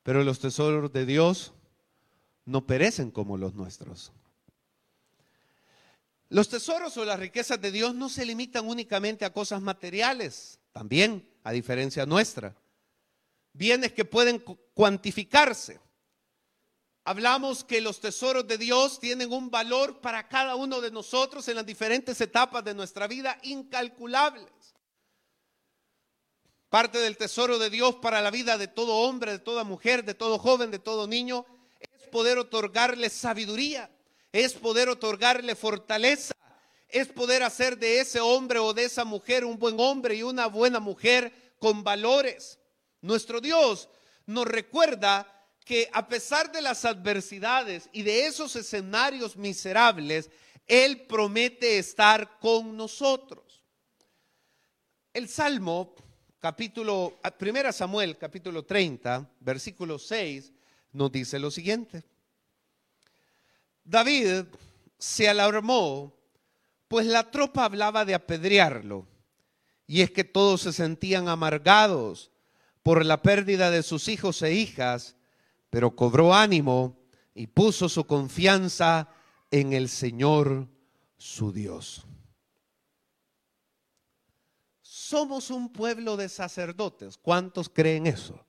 Pero 0.03 0.23
los 0.23 0.39
tesoros 0.39 0.93
de 0.93 1.05
Dios 1.05 1.51
no 2.45 2.65
perecen 2.65 3.11
como 3.11 3.37
los 3.37 3.53
nuestros. 3.53 4.11
Los 6.29 6.49
tesoros 6.49 6.97
o 6.97 7.05
las 7.05 7.19
riquezas 7.19 7.61
de 7.61 7.71
Dios 7.71 7.93
no 7.93 8.09
se 8.09 8.25
limitan 8.25 8.67
únicamente 8.67 9.23
a 9.23 9.33
cosas 9.33 9.61
materiales 9.61 10.59
también, 10.71 11.29
a 11.43 11.51
diferencia 11.51 12.05
nuestra. 12.05 12.55
Bienes 13.53 13.93
que 13.93 14.03
pueden 14.03 14.39
cuantificarse. 14.73 15.79
Hablamos 17.05 17.63
que 17.63 17.81
los 17.81 17.99
tesoros 17.99 18.47
de 18.47 18.57
Dios 18.57 18.99
tienen 18.99 19.31
un 19.31 19.51
valor 19.51 19.99
para 20.01 20.27
cada 20.27 20.55
uno 20.55 20.81
de 20.81 20.89
nosotros 20.89 21.47
en 21.49 21.57
las 21.57 21.65
diferentes 21.65 22.19
etapas 22.19 22.63
de 22.63 22.73
nuestra 22.73 23.07
vida 23.07 23.37
incalculables. 23.43 24.51
Parte 26.69 26.97
del 26.97 27.17
tesoro 27.17 27.59
de 27.59 27.69
Dios 27.69 27.95
para 27.95 28.21
la 28.21 28.31
vida 28.31 28.57
de 28.57 28.67
todo 28.67 28.95
hombre, 28.95 29.33
de 29.33 29.39
toda 29.39 29.63
mujer, 29.63 30.03
de 30.03 30.15
todo 30.15 30.39
joven, 30.39 30.71
de 30.71 30.79
todo 30.79 31.05
niño, 31.05 31.45
poder 32.13 32.37
otorgarle 32.37 33.09
sabiduría, 33.09 33.89
es 34.31 34.53
poder 34.53 34.87
otorgarle 34.87 35.55
fortaleza, 35.55 36.35
es 36.87 37.07
poder 37.07 37.41
hacer 37.41 37.75
de 37.79 37.99
ese 37.99 38.19
hombre 38.19 38.59
o 38.59 38.71
de 38.71 38.83
esa 38.83 39.03
mujer 39.03 39.43
un 39.43 39.57
buen 39.57 39.79
hombre 39.79 40.13
y 40.13 40.21
una 40.21 40.45
buena 40.45 40.79
mujer 40.79 41.33
con 41.57 41.83
valores. 41.83 42.59
Nuestro 43.01 43.41
Dios 43.41 43.89
nos 44.27 44.45
recuerda 44.45 45.27
que 45.65 45.89
a 45.91 46.07
pesar 46.07 46.51
de 46.51 46.61
las 46.61 46.85
adversidades 46.85 47.89
y 47.91 48.03
de 48.03 48.27
esos 48.27 48.55
escenarios 48.55 49.35
miserables, 49.35 50.29
Él 50.67 51.07
promete 51.07 51.79
estar 51.79 52.37
con 52.37 52.77
nosotros. 52.77 53.63
El 55.13 55.27
Salmo, 55.27 55.95
capítulo, 56.39 57.19
primera 57.39 57.71
Samuel, 57.71 58.19
capítulo 58.19 58.63
30, 58.63 59.27
versículo 59.39 59.97
6, 59.97 60.51
nos 60.93 61.11
dice 61.11 61.39
lo 61.39 61.51
siguiente. 61.51 62.03
David 63.83 64.45
se 64.97 65.27
alarmó 65.27 66.13
pues 66.93 67.07
la 67.07 67.31
tropa 67.31 67.65
hablaba 67.65 68.05
de 68.05 68.13
apedrearlo. 68.13 69.07
Y 69.87 70.01
es 70.01 70.11
que 70.11 70.23
todos 70.23 70.61
se 70.61 70.71
sentían 70.71 71.27
amargados 71.27 72.29
por 72.83 73.03
la 73.03 73.23
pérdida 73.23 73.71
de 73.71 73.81
sus 73.81 74.09
hijos 74.09 74.43
e 74.43 74.53
hijas, 74.53 75.15
pero 75.71 75.95
cobró 75.95 76.35
ánimo 76.35 76.99
y 77.33 77.47
puso 77.47 77.89
su 77.89 78.05
confianza 78.05 79.09
en 79.49 79.73
el 79.73 79.89
Señor 79.89 80.67
su 81.17 81.51
Dios. 81.51 82.05
Somos 84.83 85.49
un 85.49 85.73
pueblo 85.73 86.15
de 86.15 86.29
sacerdotes. 86.29 87.17
¿Cuántos 87.17 87.69
creen 87.69 88.05
eso? 88.05 88.45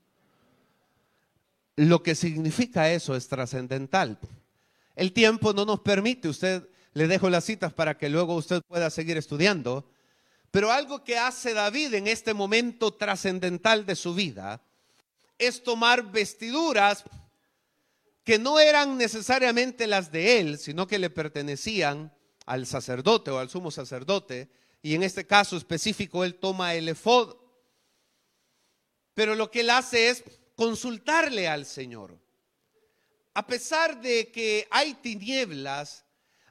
Lo 1.76 2.02
que 2.02 2.14
significa 2.14 2.92
eso 2.92 3.16
es 3.16 3.28
trascendental. 3.28 4.18
El 4.94 5.12
tiempo 5.12 5.52
no 5.52 5.64
nos 5.64 5.80
permite, 5.80 6.28
usted 6.28 6.68
le 6.92 7.08
dejo 7.08 7.28
las 7.28 7.44
citas 7.44 7.72
para 7.72 7.98
que 7.98 8.08
luego 8.08 8.36
usted 8.36 8.62
pueda 8.62 8.90
seguir 8.90 9.16
estudiando. 9.16 9.90
Pero 10.52 10.70
algo 10.70 11.02
que 11.02 11.18
hace 11.18 11.52
David 11.52 11.94
en 11.94 12.06
este 12.06 12.32
momento 12.32 12.94
trascendental 12.94 13.84
de 13.86 13.96
su 13.96 14.14
vida 14.14 14.62
es 15.36 15.64
tomar 15.64 16.12
vestiduras 16.12 17.04
que 18.22 18.38
no 18.38 18.60
eran 18.60 18.96
necesariamente 18.96 19.88
las 19.88 20.12
de 20.12 20.38
él, 20.38 20.58
sino 20.58 20.86
que 20.86 21.00
le 21.00 21.10
pertenecían 21.10 22.14
al 22.46 22.66
sacerdote 22.66 23.32
o 23.32 23.38
al 23.38 23.50
sumo 23.50 23.72
sacerdote. 23.72 24.48
Y 24.80 24.94
en 24.94 25.02
este 25.02 25.26
caso 25.26 25.56
específico 25.56 26.24
él 26.24 26.36
toma 26.36 26.74
el 26.74 26.88
efod. 26.88 27.36
Pero 29.14 29.34
lo 29.34 29.50
que 29.50 29.60
él 29.60 29.70
hace 29.70 30.10
es 30.10 30.24
consultarle 30.56 31.48
al 31.48 31.66
Señor. 31.66 32.18
A 33.34 33.46
pesar 33.46 34.00
de 34.00 34.30
que 34.30 34.68
hay 34.70 34.94
tinieblas, 34.94 36.04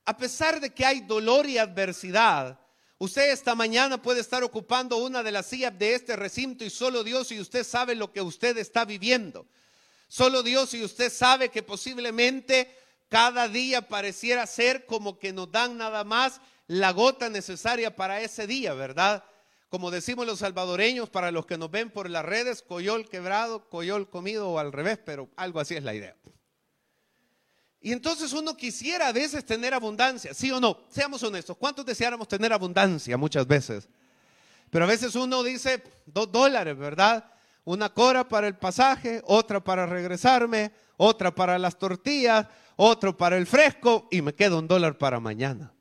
a 0.06 0.18
pesar 0.18 0.60
de 0.60 0.74
que 0.74 0.86
hay 0.86 1.00
dolor 1.02 1.48
y 1.48 1.58
adversidad, 1.58 2.60
usted 2.98 3.32
esta 3.32 3.56
mañana 3.56 4.02
puede 4.02 4.20
estar 4.20 4.44
ocupando 4.44 4.98
una 4.98 5.24
de 5.24 5.32
las 5.32 5.46
sillas 5.46 5.78
de 5.80 5.96
este 5.96 6.16
recinto 6.16 6.66
y 6.66 6.70
solo 6.70 7.04
Dios 7.04 7.32
y 7.32 7.39
usted 7.39 7.63
sabe 7.63 7.96
lo 7.96 8.12
que 8.12 8.22
usted 8.22 8.58
está 8.58 8.84
viviendo. 8.84 9.48
Solo 10.10 10.44
Dios 10.44 10.74
y 10.74 10.84
usted 10.84 11.12
sabe 11.12 11.50
que 11.50 11.63
posiblemente 11.63 12.78
cada 13.08 13.48
día 13.48 13.88
pareciera 13.88 14.46
ser 14.46 14.86
como 14.86 15.18
que 15.18 15.32
nos 15.32 15.52
dan 15.52 15.78
nada 15.78 16.04
más 16.04 16.42
la 16.68 16.92
gota 16.92 17.30
necesaria 17.30 17.96
para 17.96 18.22
ese 18.22 18.46
día, 18.46 18.74
¿verdad? 18.74 19.24
Como 19.74 19.90
decimos 19.90 20.28
los 20.28 20.38
salvadoreños, 20.38 21.10
para 21.10 21.32
los 21.32 21.48
que 21.48 21.58
nos 21.58 21.72
ven 21.72 21.90
por 21.90 22.08
las 22.08 22.24
redes, 22.24 22.62
coyol 22.62 23.10
quebrado, 23.10 23.68
coyol 23.70 24.08
comido 24.08 24.48
o 24.52 24.60
al 24.60 24.72
revés, 24.72 25.00
pero 25.04 25.32
algo 25.36 25.60
así 25.60 25.74
es 25.74 25.82
la 25.82 25.96
idea. 25.96 26.16
Y 27.82 27.92
entonces 27.92 28.34
uno 28.34 28.56
quisiera 28.56 29.08
a 29.08 29.12
veces 29.12 29.44
tener 29.44 29.74
abundancia, 29.74 30.36
¿sí 30.36 30.52
o 30.52 30.60
no? 30.60 30.78
Seamos 30.92 31.24
honestos, 31.24 31.58
¿cuántos 31.58 31.88
deseáramos 31.88 32.28
tener 32.28 32.54
abundancia 32.54 33.18
muchas 33.18 33.48
veces? 33.48 33.90
Pero 34.70 34.86
a 34.86 34.88
veces 34.88 35.16
uno 35.16 35.42
dice 35.42 35.82
dos 36.06 36.32
dólares, 36.32 36.78
¿verdad? 36.78 37.26
Una 37.64 37.90
cora 37.92 38.28
para 38.28 38.46
el 38.46 38.56
pasaje, 38.56 39.24
otra 39.26 39.64
para 39.64 39.88
regresarme, 39.88 40.72
otra 40.98 41.34
para 41.34 41.58
las 41.58 41.80
tortillas, 41.80 42.46
otro 42.76 43.18
para 43.18 43.38
el 43.38 43.48
fresco 43.48 44.08
y 44.12 44.22
me 44.22 44.36
queda 44.36 44.56
un 44.56 44.68
dólar 44.68 45.00
para 45.00 45.20
mañana. 45.20 45.74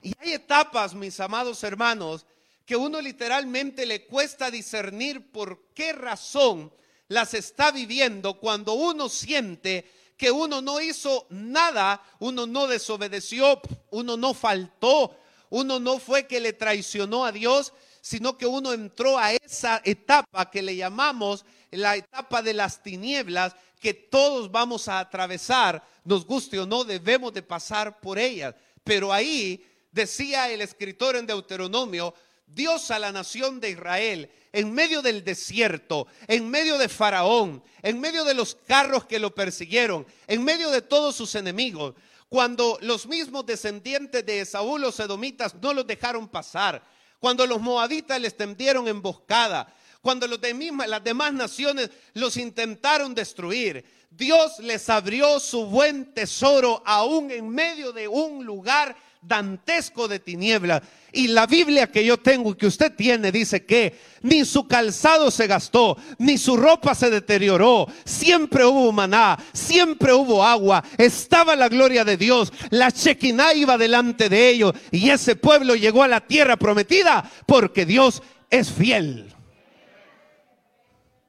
Y 0.00 0.14
hay 0.20 0.32
etapas, 0.32 0.94
mis 0.94 1.20
amados 1.20 1.62
hermanos, 1.62 2.24
que 2.68 2.76
uno 2.76 3.00
literalmente 3.00 3.86
le 3.86 4.04
cuesta 4.04 4.50
discernir 4.50 5.32
por 5.32 5.72
qué 5.72 5.94
razón 5.94 6.70
las 7.08 7.32
está 7.32 7.70
viviendo 7.70 8.38
cuando 8.38 8.74
uno 8.74 9.08
siente 9.08 9.90
que 10.18 10.30
uno 10.30 10.60
no 10.60 10.78
hizo 10.78 11.26
nada, 11.30 12.02
uno 12.18 12.46
no 12.46 12.66
desobedeció, 12.66 13.62
uno 13.90 14.18
no 14.18 14.34
faltó, 14.34 15.16
uno 15.48 15.80
no 15.80 15.98
fue 15.98 16.26
que 16.26 16.40
le 16.40 16.52
traicionó 16.52 17.24
a 17.24 17.32
Dios, 17.32 17.72
sino 18.02 18.36
que 18.36 18.44
uno 18.44 18.74
entró 18.74 19.16
a 19.16 19.32
esa 19.32 19.80
etapa 19.82 20.50
que 20.50 20.60
le 20.60 20.76
llamamos 20.76 21.46
la 21.70 21.96
etapa 21.96 22.42
de 22.42 22.52
las 22.52 22.82
tinieblas, 22.82 23.56
que 23.80 23.94
todos 23.94 24.52
vamos 24.52 24.88
a 24.88 24.98
atravesar, 24.98 25.82
nos 26.04 26.26
guste 26.26 26.60
o 26.60 26.66
no, 26.66 26.84
debemos 26.84 27.32
de 27.32 27.42
pasar 27.42 27.98
por 27.98 28.18
ellas. 28.18 28.54
Pero 28.84 29.10
ahí 29.10 29.64
decía 29.90 30.50
el 30.50 30.60
escritor 30.60 31.16
en 31.16 31.26
Deuteronomio, 31.26 32.12
Dios 32.48 32.90
a 32.90 32.98
la 32.98 33.12
nación 33.12 33.60
de 33.60 33.70
Israel 33.70 34.30
en 34.52 34.72
medio 34.72 35.02
del 35.02 35.22
desierto, 35.22 36.06
en 36.26 36.48
medio 36.48 36.78
de 36.78 36.88
Faraón, 36.88 37.62
en 37.82 38.00
medio 38.00 38.24
de 38.24 38.34
los 38.34 38.56
carros 38.66 39.04
que 39.04 39.18
lo 39.18 39.34
persiguieron, 39.34 40.06
en 40.26 40.42
medio 40.42 40.70
de 40.70 40.82
todos 40.82 41.14
sus 41.14 41.34
enemigos, 41.34 41.94
cuando 42.28 42.78
los 42.82 43.06
mismos 43.06 43.46
descendientes 43.46 44.24
de 44.24 44.40
Esaú, 44.40 44.78
los 44.78 44.98
edomitas, 45.00 45.54
no 45.54 45.72
los 45.72 45.86
dejaron 45.86 46.28
pasar, 46.28 46.82
cuando 47.18 47.46
los 47.46 47.60
moabitas 47.60 48.20
les 48.20 48.36
tendieron 48.36 48.86
emboscada, 48.86 49.74
cuando 50.00 50.26
los 50.26 50.38
las 50.40 51.04
demás 51.04 51.32
naciones 51.32 51.90
los 52.14 52.36
intentaron 52.36 53.14
destruir, 53.14 53.84
Dios 54.10 54.58
les 54.60 54.88
abrió 54.88 55.38
su 55.38 55.66
buen 55.66 56.14
tesoro 56.14 56.82
aún 56.86 57.30
en 57.30 57.48
medio 57.48 57.92
de 57.92 58.08
un 58.08 58.44
lugar 58.44 58.96
dantesco 59.20 60.08
de 60.08 60.18
tinieblas. 60.18 60.82
Y 61.12 61.28
la 61.28 61.46
Biblia 61.46 61.90
que 61.90 62.04
yo 62.04 62.18
tengo 62.18 62.52
y 62.52 62.54
que 62.54 62.66
usted 62.66 62.94
tiene 62.94 63.32
dice 63.32 63.64
que 63.64 63.98
ni 64.22 64.44
su 64.44 64.66
calzado 64.66 65.30
se 65.30 65.46
gastó, 65.46 65.96
ni 66.18 66.38
su 66.38 66.56
ropa 66.56 66.94
se 66.94 67.10
deterioró. 67.10 67.86
Siempre 68.04 68.64
hubo 68.64 68.92
maná, 68.92 69.38
siempre 69.52 70.12
hubo 70.12 70.44
agua, 70.44 70.84
estaba 70.98 71.56
la 71.56 71.68
gloria 71.68 72.04
de 72.04 72.16
Dios. 72.16 72.52
La 72.70 72.90
Shekinah 72.90 73.54
iba 73.54 73.78
delante 73.78 74.28
de 74.28 74.48
ellos 74.48 74.74
y 74.90 75.10
ese 75.10 75.36
pueblo 75.36 75.74
llegó 75.74 76.02
a 76.02 76.08
la 76.08 76.20
tierra 76.20 76.56
prometida 76.56 77.30
porque 77.46 77.86
Dios 77.86 78.22
es 78.50 78.70
fiel. 78.70 79.34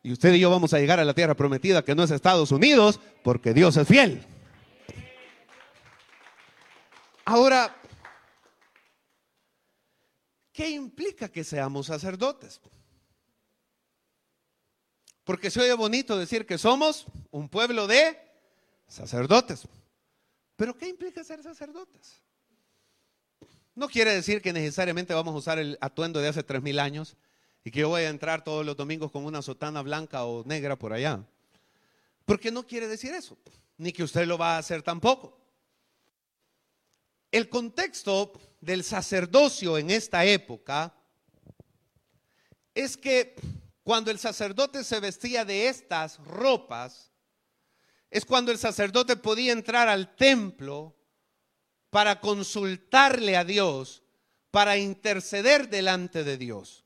Y 0.02 0.14
usted 0.14 0.34
y 0.34 0.40
yo 0.40 0.50
vamos 0.50 0.74
a 0.74 0.80
llegar 0.80 1.00
a 1.00 1.06
la 1.06 1.14
tierra 1.14 1.36
prometida 1.36 1.84
que 1.84 1.96
no 1.96 2.04
es 2.04 2.12
Estados 2.12 2.52
Unidos 2.52 3.00
porque 3.22 3.54
Dios 3.54 3.76
es 3.78 3.88
fiel. 3.88 4.26
Ahora, 7.26 7.76
¿qué 10.60 10.70
implica 10.72 11.30
que 11.30 11.46
seamos 11.46 11.88
sacerdotes? 11.88 12.60
Porque 15.24 15.50
se 15.50 15.62
oye 15.62 15.72
bonito 15.72 16.18
decir 16.18 16.46
que 16.46 16.58
somos 16.58 17.06
un 17.32 17.48
pueblo 17.48 17.88
de 17.88 18.20
sacerdotes. 18.86 19.66
Pero 20.58 20.76
¿qué 20.76 20.90
implica 20.90 21.24
ser 21.24 21.42
sacerdotes? 21.42 22.22
No 23.74 23.88
quiere 23.88 24.14
decir 24.14 24.42
que 24.42 24.52
necesariamente 24.52 25.14
vamos 25.14 25.34
a 25.34 25.38
usar 25.38 25.60
el 25.60 25.78
atuendo 25.80 26.20
de 26.20 26.28
hace 26.28 26.44
tres 26.44 26.62
mil 26.62 26.80
años 26.80 27.16
y 27.64 27.72
que 27.72 27.80
yo 27.80 27.88
voy 27.88 28.02
a 28.02 28.10
entrar 28.10 28.44
todos 28.44 28.66
los 28.66 28.76
domingos 28.76 29.12
con 29.12 29.24
una 29.24 29.42
sotana 29.42 29.82
blanca 29.82 30.26
o 30.26 30.44
negra 30.44 30.76
por 30.78 30.92
allá. 30.92 31.24
Porque 32.26 32.52
no 32.52 32.68
quiere 32.68 32.90
decir 32.90 33.14
eso, 33.14 33.38
ni 33.78 33.94
que 33.94 34.04
usted 34.04 34.28
lo 34.28 34.38
va 34.38 34.56
a 34.56 34.58
hacer 34.58 34.84
tampoco. 34.84 35.40
El 37.32 37.48
contexto 37.48 38.34
del 38.62 38.84
sacerdocio 38.84 39.78
en 39.78 39.92
esta 39.92 40.26
época 40.26 40.94
es 42.74 42.98
que 42.98 43.36
cuando 43.84 44.12
el 44.12 44.20
sacerdote 44.20 44.84
se 44.84 45.00
vestía 45.00 45.46
de 45.46 45.68
estas 45.68 46.18
ropas, 46.20 47.12
es 48.12 48.26
cuando 48.26 48.52
el 48.52 48.58
sacerdote 48.58 49.16
podía 49.16 49.52
entrar 49.52 49.88
al 49.88 50.16
templo 50.16 50.96
para 51.90 52.20
consultarle 52.20 53.36
a 53.36 53.44
Dios, 53.44 54.04
para 54.52 54.78
interceder 54.78 55.70
delante 55.70 56.24
de 56.24 56.38
Dios. 56.38 56.86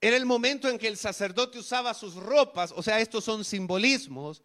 Era 0.00 0.16
el 0.16 0.26
momento 0.26 0.68
en 0.68 0.78
que 0.78 0.88
el 0.88 0.96
sacerdote 0.96 1.58
usaba 1.58 1.94
sus 1.94 2.14
ropas, 2.14 2.72
o 2.74 2.82
sea, 2.82 3.00
estos 3.00 3.24
son 3.24 3.44
simbolismos, 3.44 4.42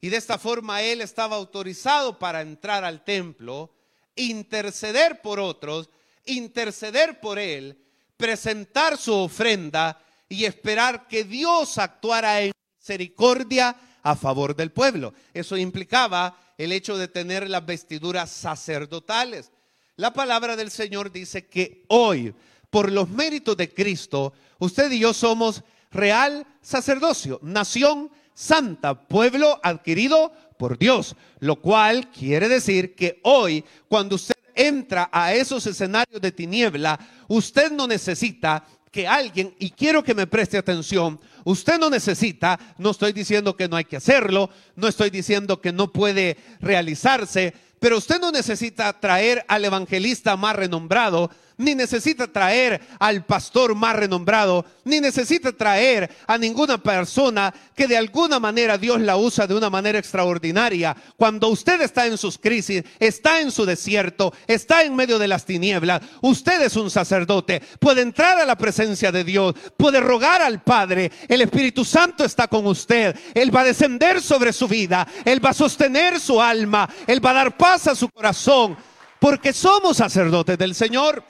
y 0.00 0.10
de 0.10 0.16
esta 0.16 0.38
forma 0.38 0.82
él 0.82 1.00
estaba 1.00 1.36
autorizado 1.36 2.18
para 2.18 2.42
entrar 2.42 2.84
al 2.84 3.04
templo 3.04 3.74
interceder 4.18 5.22
por 5.22 5.40
otros, 5.40 5.88
interceder 6.26 7.20
por 7.20 7.38
él, 7.38 7.78
presentar 8.16 8.98
su 8.98 9.14
ofrenda 9.14 10.00
y 10.28 10.44
esperar 10.44 11.08
que 11.08 11.24
Dios 11.24 11.78
actuara 11.78 12.42
en 12.42 12.52
misericordia 12.78 13.74
a 14.02 14.16
favor 14.16 14.54
del 14.54 14.72
pueblo. 14.72 15.14
Eso 15.32 15.56
implicaba 15.56 16.38
el 16.58 16.72
hecho 16.72 16.98
de 16.98 17.08
tener 17.08 17.48
las 17.48 17.64
vestiduras 17.64 18.30
sacerdotales. 18.30 19.52
La 19.96 20.12
palabra 20.12 20.56
del 20.56 20.70
Señor 20.70 21.10
dice 21.10 21.46
que 21.46 21.84
hoy, 21.88 22.34
por 22.70 22.92
los 22.92 23.08
méritos 23.08 23.56
de 23.56 23.72
Cristo, 23.72 24.32
usted 24.58 24.90
y 24.90 25.00
yo 25.00 25.14
somos 25.14 25.62
real 25.90 26.46
sacerdocio, 26.60 27.38
nación 27.42 28.10
santa, 28.34 28.94
pueblo 29.08 29.58
adquirido 29.62 30.32
por 30.58 30.76
Dios, 30.76 31.16
lo 31.38 31.56
cual 31.56 32.10
quiere 32.10 32.48
decir 32.48 32.94
que 32.94 33.20
hoy, 33.22 33.64
cuando 33.88 34.16
usted 34.16 34.34
entra 34.54 35.08
a 35.12 35.32
esos 35.32 35.66
escenarios 35.66 36.20
de 36.20 36.32
tiniebla, 36.32 36.98
usted 37.28 37.70
no 37.70 37.86
necesita 37.86 38.66
que 38.90 39.06
alguien, 39.06 39.54
y 39.58 39.70
quiero 39.70 40.02
que 40.02 40.14
me 40.14 40.26
preste 40.26 40.58
atención, 40.58 41.20
usted 41.44 41.78
no 41.78 41.88
necesita, 41.88 42.58
no 42.78 42.90
estoy 42.90 43.12
diciendo 43.12 43.56
que 43.56 43.68
no 43.68 43.76
hay 43.76 43.84
que 43.84 43.96
hacerlo, 43.96 44.50
no 44.74 44.88
estoy 44.88 45.10
diciendo 45.10 45.60
que 45.60 45.72
no 45.72 45.92
puede 45.92 46.36
realizarse, 46.60 47.54
pero 47.78 47.98
usted 47.98 48.20
no 48.20 48.32
necesita 48.32 48.98
traer 48.98 49.44
al 49.46 49.64
evangelista 49.64 50.36
más 50.36 50.56
renombrado, 50.56 51.30
ni 51.58 51.74
necesita 51.74 52.26
traer 52.26 52.80
al 52.98 53.24
pastor 53.24 53.74
más 53.74 53.94
renombrado, 53.94 54.64
ni 54.84 55.00
necesita 55.00 55.52
traer 55.52 56.10
a 56.26 56.38
ninguna 56.38 56.78
persona 56.78 57.52
que 57.74 57.86
de 57.86 57.96
alguna 57.96 58.40
manera 58.40 58.78
Dios 58.78 59.00
la 59.00 59.16
usa 59.16 59.46
de 59.46 59.54
una 59.54 59.68
manera 59.68 59.98
extraordinaria. 59.98 60.96
Cuando 61.16 61.48
usted 61.48 61.80
está 61.82 62.06
en 62.06 62.16
sus 62.16 62.38
crisis, 62.38 62.84
está 62.98 63.40
en 63.40 63.50
su 63.50 63.66
desierto, 63.66 64.32
está 64.46 64.82
en 64.82 64.96
medio 64.96 65.18
de 65.18 65.28
las 65.28 65.44
tinieblas, 65.44 66.00
usted 66.22 66.62
es 66.62 66.76
un 66.76 66.90
sacerdote, 66.90 67.60
puede 67.78 68.02
entrar 68.02 68.38
a 68.38 68.46
la 68.46 68.56
presencia 68.56 69.12
de 69.12 69.24
Dios, 69.24 69.54
puede 69.76 70.00
rogar 70.00 70.42
al 70.42 70.62
Padre, 70.62 71.10
el 71.28 71.42
Espíritu 71.42 71.84
Santo 71.84 72.24
está 72.24 72.46
con 72.48 72.66
usted, 72.66 73.16
Él 73.34 73.54
va 73.54 73.62
a 73.62 73.64
descender 73.64 74.22
sobre 74.22 74.52
su 74.52 74.68
vida, 74.68 75.06
Él 75.24 75.44
va 75.44 75.50
a 75.50 75.54
sostener 75.54 76.20
su 76.20 76.40
alma, 76.40 76.88
Él 77.06 77.24
va 77.24 77.30
a 77.30 77.34
dar 77.34 77.56
paz 77.56 77.88
a 77.88 77.94
su 77.94 78.08
corazón, 78.08 78.76
porque 79.18 79.52
somos 79.52 79.96
sacerdotes 79.96 80.56
del 80.56 80.74
Señor. 80.74 81.24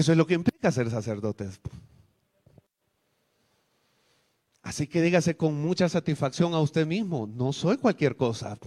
Eso 0.00 0.12
es 0.12 0.16
lo 0.16 0.26
que 0.26 0.32
implica 0.32 0.72
ser 0.72 0.90
sacerdotes. 0.90 1.60
Así 4.62 4.86
que 4.86 5.02
dígase 5.02 5.36
con 5.36 5.60
mucha 5.60 5.90
satisfacción 5.90 6.54
a 6.54 6.60
usted 6.60 6.86
mismo, 6.86 7.26
no 7.26 7.52
soy 7.52 7.76
cualquier 7.76 8.16
cosa. 8.16 8.58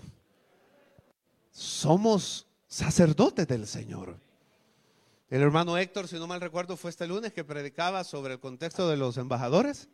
Somos 1.49 2.45
sacerdotes 2.67 3.47
del 3.47 3.65
Señor. 3.65 4.15
El 5.27 5.41
hermano 5.41 5.75
Héctor, 5.75 6.07
si 6.07 6.19
no 6.19 6.27
mal 6.27 6.39
recuerdo, 6.39 6.77
fue 6.77 6.91
este 6.91 7.07
lunes 7.07 7.33
que 7.33 7.43
predicaba 7.43 8.03
sobre 8.03 8.33
el 8.33 8.39
contexto 8.39 8.87
de 8.87 8.97
los 8.97 9.17
embajadores. 9.17 9.89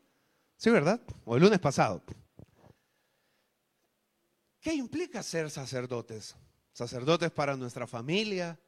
Sí, 0.57 0.69
¿verdad? 0.69 0.99
O 1.23 1.37
el 1.37 1.43
lunes 1.43 1.59
pasado. 1.59 2.03
¿Qué 4.59 4.73
implica 4.73 5.23
ser 5.23 5.49
sacerdotes? 5.49 6.35
Sacerdotes 6.73 7.31
para 7.31 7.55
nuestra 7.55 7.87
familia, 7.87 8.59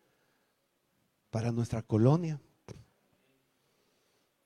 para 1.32 1.52
nuestra 1.52 1.82
colonia. 1.82 2.40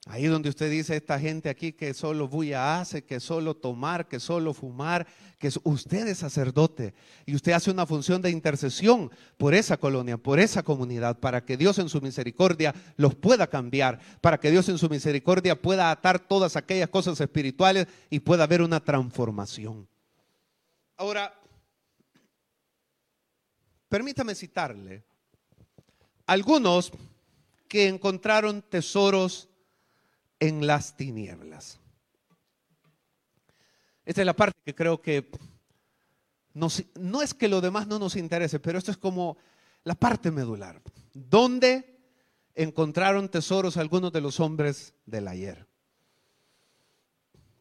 Ahí 0.07 0.27
donde 0.27 0.49
usted 0.49 0.69
dice 0.69 0.95
esta 0.95 1.19
gente 1.19 1.49
aquí 1.49 1.73
que 1.73 1.95
solo 1.95 2.27
bulla 2.27 2.79
hace, 2.79 3.03
que 3.03 3.19
solo 3.19 3.55
tomar, 3.55 4.07
que 4.07 4.19
solo 4.19 4.53
fumar, 4.53 5.07
que 5.39 5.49
usted 5.63 6.07
es 6.07 6.19
sacerdote 6.19 6.93
y 7.25 7.35
usted 7.35 7.53
hace 7.53 7.71
una 7.71 7.87
función 7.87 8.21
de 8.21 8.29
intercesión 8.29 9.09
por 9.37 9.55
esa 9.55 9.77
colonia, 9.77 10.17
por 10.17 10.39
esa 10.39 10.61
comunidad, 10.61 11.19
para 11.19 11.43
que 11.43 11.57
Dios 11.57 11.79
en 11.79 11.89
su 11.89 12.01
misericordia 12.01 12.75
los 12.97 13.15
pueda 13.15 13.47
cambiar, 13.47 13.99
para 14.21 14.39
que 14.39 14.51
Dios 14.51 14.69
en 14.69 14.77
su 14.77 14.89
misericordia 14.89 15.59
pueda 15.59 15.89
atar 15.89 16.19
todas 16.19 16.55
aquellas 16.55 16.89
cosas 16.89 17.19
espirituales 17.19 17.87
y 18.11 18.19
pueda 18.19 18.43
haber 18.43 18.61
una 18.61 18.83
transformación. 18.83 19.87
Ahora, 20.97 21.33
permítame 23.89 24.35
citarle 24.35 25.03
algunos 26.27 26.91
que 27.67 27.87
encontraron 27.87 28.61
tesoros 28.61 29.49
en 30.39 30.67
las 30.67 30.95
tinieblas. 30.95 31.79
Esta 34.05 34.21
es 34.21 34.25
la 34.25 34.35
parte 34.35 34.57
que 34.63 34.75
creo 34.75 35.01
que 35.01 35.31
no 36.53 37.21
es 37.21 37.33
que 37.33 37.47
lo 37.47 37.59
demás 37.59 37.87
no 37.87 37.99
nos 37.99 38.15
interese, 38.15 38.59
pero 38.59 38.77
esto 38.77 38.91
es 38.91 38.97
como 38.97 39.37
la 39.83 39.95
parte 39.95 40.31
medular. 40.31 40.81
¿Dónde 41.13 41.99
encontraron 42.53 43.29
tesoros 43.29 43.77
algunos 43.77 44.13
de 44.13 44.21
los 44.21 44.39
hombres 44.39 44.93
del 45.05 45.27
ayer? 45.27 45.67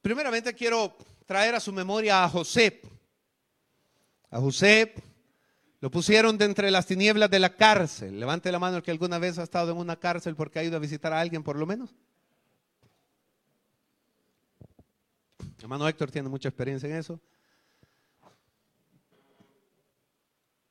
Primeramente 0.01 0.55
quiero 0.55 0.97
traer 1.27 1.55
a 1.55 1.61
su 1.61 1.73
memoria 1.73 2.25
a 2.25 2.29
José. 2.29 2.83
A 4.31 4.39
José 4.39 4.95
lo 5.81 5.91
pusieron 5.91 6.39
de 6.39 6.45
entre 6.45 6.71
las 6.71 6.87
tinieblas 6.87 7.31
de 7.31 7.39
la 7.39 7.57
cárcel. 7.57 8.21
Levante 8.21 8.53
la 8.53 8.59
mano 8.59 8.77
el 8.77 8.83
que 8.83 8.91
alguna 8.91 9.19
vez 9.19 9.39
ha 9.39 9.43
estado 9.43 9.73
en 9.73 9.79
una 9.79 9.97
cárcel 9.97 10.37
porque 10.37 10.59
ha 10.59 10.65
ido 10.65 10.77
a 10.77 10.81
visitar 10.81 11.13
a 11.13 11.21
alguien 11.21 11.43
por 11.43 11.57
lo 11.57 11.67
menos. 11.67 11.95
Hermano 15.61 15.89
Héctor 15.89 16.11
tiene 16.11 16.29
mucha 16.29 16.49
experiencia 16.49 16.89
en 16.89 16.97
eso. 16.97 17.21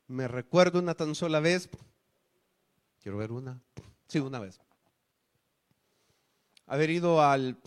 Me 0.08 0.28
recuerdo 0.28 0.80
una 0.80 0.94
tan 0.94 1.16
sola 1.16 1.40
vez. 1.40 1.70
Quiero 3.02 3.18
ver 3.18 3.32
una. 3.32 3.60
Sí, 4.08 4.20
una 4.20 4.40
vez. 4.40 4.60
Haber 6.68 6.90
ido 6.90 7.22
al 7.22 7.58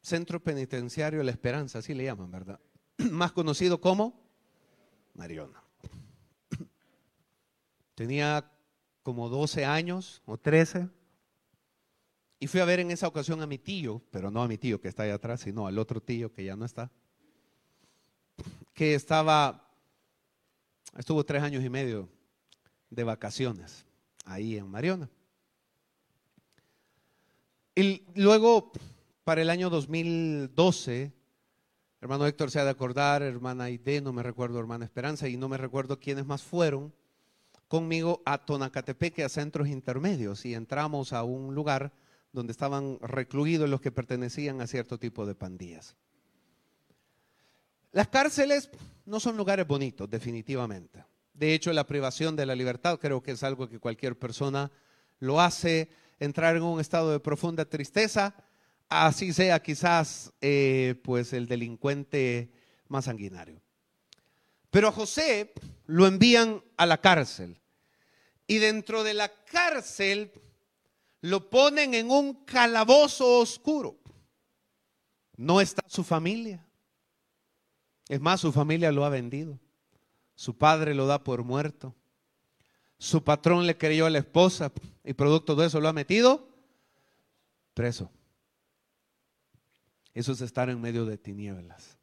centro 0.00 0.40
penitenciario 0.40 1.22
La 1.22 1.30
Esperanza, 1.30 1.78
así 1.78 1.94
le 1.94 2.04
llaman, 2.04 2.30
¿verdad? 2.30 2.60
Más 3.10 3.32
conocido 3.32 3.80
como 3.80 4.18
Mariona. 5.14 5.62
Tenía 7.94 8.50
como 9.02 9.28
12 9.28 9.64
años 9.64 10.22
o 10.24 10.38
13 10.38 10.88
Y 12.42 12.46
fui 12.46 12.60
a 12.60 12.64
ver 12.64 12.80
en 12.80 12.90
esa 12.90 13.06
ocasión 13.06 13.42
a 13.42 13.46
mi 13.46 13.58
tío, 13.58 14.00
pero 14.10 14.30
no 14.30 14.42
a 14.42 14.48
mi 14.48 14.56
tío 14.56 14.80
que 14.80 14.88
está 14.88 15.02
ahí 15.02 15.10
atrás, 15.10 15.42
sino 15.42 15.66
al 15.66 15.78
otro 15.78 16.00
tío 16.00 16.32
que 16.32 16.42
ya 16.42 16.56
no 16.56 16.64
está, 16.64 16.90
que 18.72 18.94
estaba, 18.94 19.70
estuvo 20.96 21.22
tres 21.22 21.42
años 21.42 21.62
y 21.62 21.68
medio 21.68 22.08
de 22.88 23.04
vacaciones 23.04 23.84
ahí 24.24 24.56
en 24.56 24.68
Mariona. 24.68 25.10
Y 27.74 28.02
luego, 28.14 28.72
para 29.22 29.42
el 29.42 29.50
año 29.50 29.68
2012, 29.68 31.12
hermano 32.00 32.26
Héctor 32.26 32.50
se 32.50 32.58
ha 32.58 32.64
de 32.64 32.70
acordar, 32.70 33.22
hermana 33.22 33.64
Aide, 33.64 34.00
no 34.00 34.14
me 34.14 34.22
recuerdo, 34.22 34.58
hermana 34.58 34.86
Esperanza, 34.86 35.28
y 35.28 35.36
no 35.36 35.50
me 35.50 35.58
recuerdo 35.58 36.00
quiénes 36.00 36.24
más 36.24 36.42
fueron 36.42 36.94
conmigo 37.68 38.22
a 38.24 38.38
Tonacatepeque, 38.38 39.24
a 39.24 39.28
centros 39.28 39.68
intermedios, 39.68 40.46
y 40.46 40.54
entramos 40.54 41.12
a 41.12 41.22
un 41.22 41.54
lugar 41.54 41.92
donde 42.32 42.52
estaban 42.52 42.98
recluidos 43.00 43.68
los 43.68 43.80
que 43.80 43.92
pertenecían 43.92 44.60
a 44.60 44.66
cierto 44.66 44.98
tipo 44.98 45.26
de 45.26 45.34
pandillas. 45.34 45.96
Las 47.92 48.08
cárceles 48.08 48.70
no 49.04 49.18
son 49.18 49.36
lugares 49.36 49.66
bonitos, 49.66 50.08
definitivamente. 50.08 51.04
De 51.34 51.54
hecho, 51.54 51.72
la 51.72 51.86
privación 51.86 52.36
de 52.36 52.46
la 52.46 52.54
libertad 52.54 52.98
creo 53.00 53.22
que 53.22 53.32
es 53.32 53.42
algo 53.42 53.68
que 53.68 53.80
cualquier 53.80 54.18
persona 54.18 54.70
lo 55.18 55.40
hace 55.40 55.88
entrar 56.18 56.56
en 56.56 56.62
un 56.62 56.80
estado 56.80 57.10
de 57.10 57.18
profunda 57.18 57.64
tristeza, 57.64 58.34
así 58.88 59.32
sea 59.32 59.60
quizás 59.60 60.32
eh, 60.40 60.94
pues 61.02 61.32
el 61.32 61.46
delincuente 61.46 62.52
más 62.88 63.06
sanguinario. 63.06 63.60
Pero 64.70 64.88
a 64.88 64.92
José 64.92 65.52
lo 65.86 66.06
envían 66.06 66.62
a 66.76 66.86
la 66.86 67.00
cárcel 67.00 67.58
y 68.46 68.58
dentro 68.58 69.02
de 69.02 69.14
la 69.14 69.32
cárcel 69.44 70.32
lo 71.20 71.50
ponen 71.50 71.94
en 71.94 72.10
un 72.10 72.44
calabozo 72.44 73.40
oscuro. 73.40 73.98
No 75.36 75.60
está 75.60 75.82
su 75.86 76.04
familia. 76.04 76.64
Es 78.08 78.20
más, 78.20 78.40
su 78.40 78.52
familia 78.52 78.92
lo 78.92 79.04
ha 79.04 79.08
vendido. 79.08 79.58
Su 80.34 80.56
padre 80.56 80.94
lo 80.94 81.06
da 81.06 81.22
por 81.22 81.44
muerto. 81.44 81.94
Su 82.98 83.22
patrón 83.22 83.66
le 83.66 83.78
creyó 83.78 84.06
a 84.06 84.10
la 84.10 84.18
esposa 84.18 84.72
y 85.04 85.14
producto 85.14 85.54
de 85.54 85.66
eso 85.66 85.80
lo 85.80 85.88
ha 85.88 85.92
metido 85.92 86.48
preso. 87.72 88.10
Eso 90.12 90.32
es 90.32 90.40
estar 90.42 90.68
en 90.68 90.80
medio 90.80 91.06
de 91.06 91.16
tinieblas. 91.16 91.96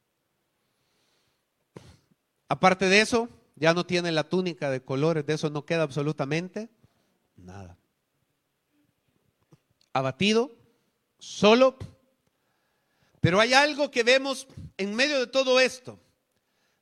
Aparte 2.47 2.87
de 2.87 3.01
eso, 3.01 3.29
ya 3.55 3.73
no 3.73 3.85
tiene 3.85 4.11
la 4.11 4.23
túnica 4.23 4.71
de 4.71 4.81
colores, 4.81 5.25
de 5.25 5.33
eso 5.33 5.49
no 5.49 5.65
queda 5.65 5.83
absolutamente 5.83 6.69
nada 7.35 7.76
abatido, 9.97 10.51
solo. 11.19 11.77
Pero 13.19 13.39
hay 13.39 13.53
algo 13.53 13.91
que 13.91 14.03
vemos 14.03 14.47
en 14.77 14.95
medio 14.95 15.19
de 15.19 15.27
todo 15.27 15.59
esto. 15.59 15.99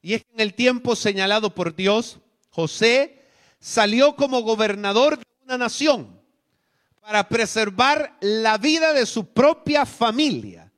Y 0.01 0.13
es 0.13 0.23
que 0.23 0.33
en 0.33 0.41
el 0.41 0.53
tiempo 0.53 0.95
señalado 0.95 1.55
por 1.55 1.75
Dios, 1.75 2.19
José 2.49 3.23
salió 3.59 4.15
como 4.15 4.41
gobernador 4.41 5.17
de 5.17 5.25
una 5.43 5.57
nación 5.57 6.21
para 7.01 7.27
preservar 7.27 8.17
la 8.21 8.57
vida 8.57 8.93
de 8.93 9.05
su 9.05 9.33
propia 9.33 9.85
familia. 9.85 10.71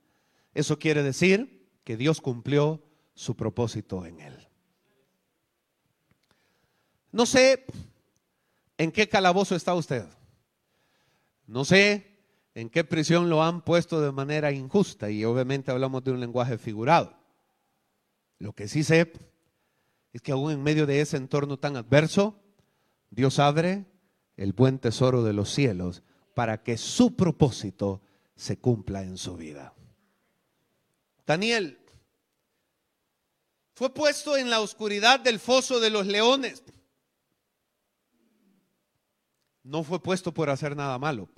Eso 0.54 0.78
quiere 0.78 1.02
decir 1.02 1.68
que 1.84 1.96
Dios 1.96 2.20
cumplió 2.20 2.82
su 3.14 3.36
propósito 3.36 4.04
en 4.06 4.20
él. 4.20 4.48
No 7.12 7.26
sé 7.26 7.64
en 8.76 8.92
qué 8.92 9.08
calabozo 9.08 9.56
está 9.56 9.74
usted. 9.74 10.06
No 11.46 11.64
sé 11.64 12.17
en 12.58 12.70
qué 12.70 12.82
prisión 12.82 13.30
lo 13.30 13.44
han 13.44 13.62
puesto 13.62 14.00
de 14.00 14.10
manera 14.10 14.50
injusta 14.50 15.08
y 15.10 15.24
obviamente 15.24 15.70
hablamos 15.70 16.02
de 16.02 16.10
un 16.10 16.18
lenguaje 16.18 16.58
figurado. 16.58 17.16
Lo 18.40 18.52
que 18.52 18.66
sí 18.66 18.82
sé 18.82 19.12
es 20.12 20.20
que 20.22 20.32
aún 20.32 20.50
en 20.50 20.64
medio 20.64 20.84
de 20.84 21.00
ese 21.00 21.18
entorno 21.18 21.60
tan 21.60 21.76
adverso, 21.76 22.42
Dios 23.10 23.38
abre 23.38 23.86
el 24.36 24.54
buen 24.54 24.80
tesoro 24.80 25.22
de 25.22 25.34
los 25.34 25.54
cielos 25.54 26.02
para 26.34 26.64
que 26.64 26.76
su 26.78 27.14
propósito 27.14 28.02
se 28.34 28.58
cumpla 28.58 29.04
en 29.04 29.18
su 29.18 29.36
vida. 29.36 29.72
Daniel 31.24 31.78
fue 33.74 33.94
puesto 33.94 34.36
en 34.36 34.50
la 34.50 34.60
oscuridad 34.60 35.20
del 35.20 35.38
foso 35.38 35.78
de 35.78 35.90
los 35.90 36.08
leones. 36.08 36.64
No 39.62 39.84
fue 39.84 40.02
puesto 40.02 40.34
por 40.34 40.50
hacer 40.50 40.74
nada 40.74 40.98
malo. 40.98 41.28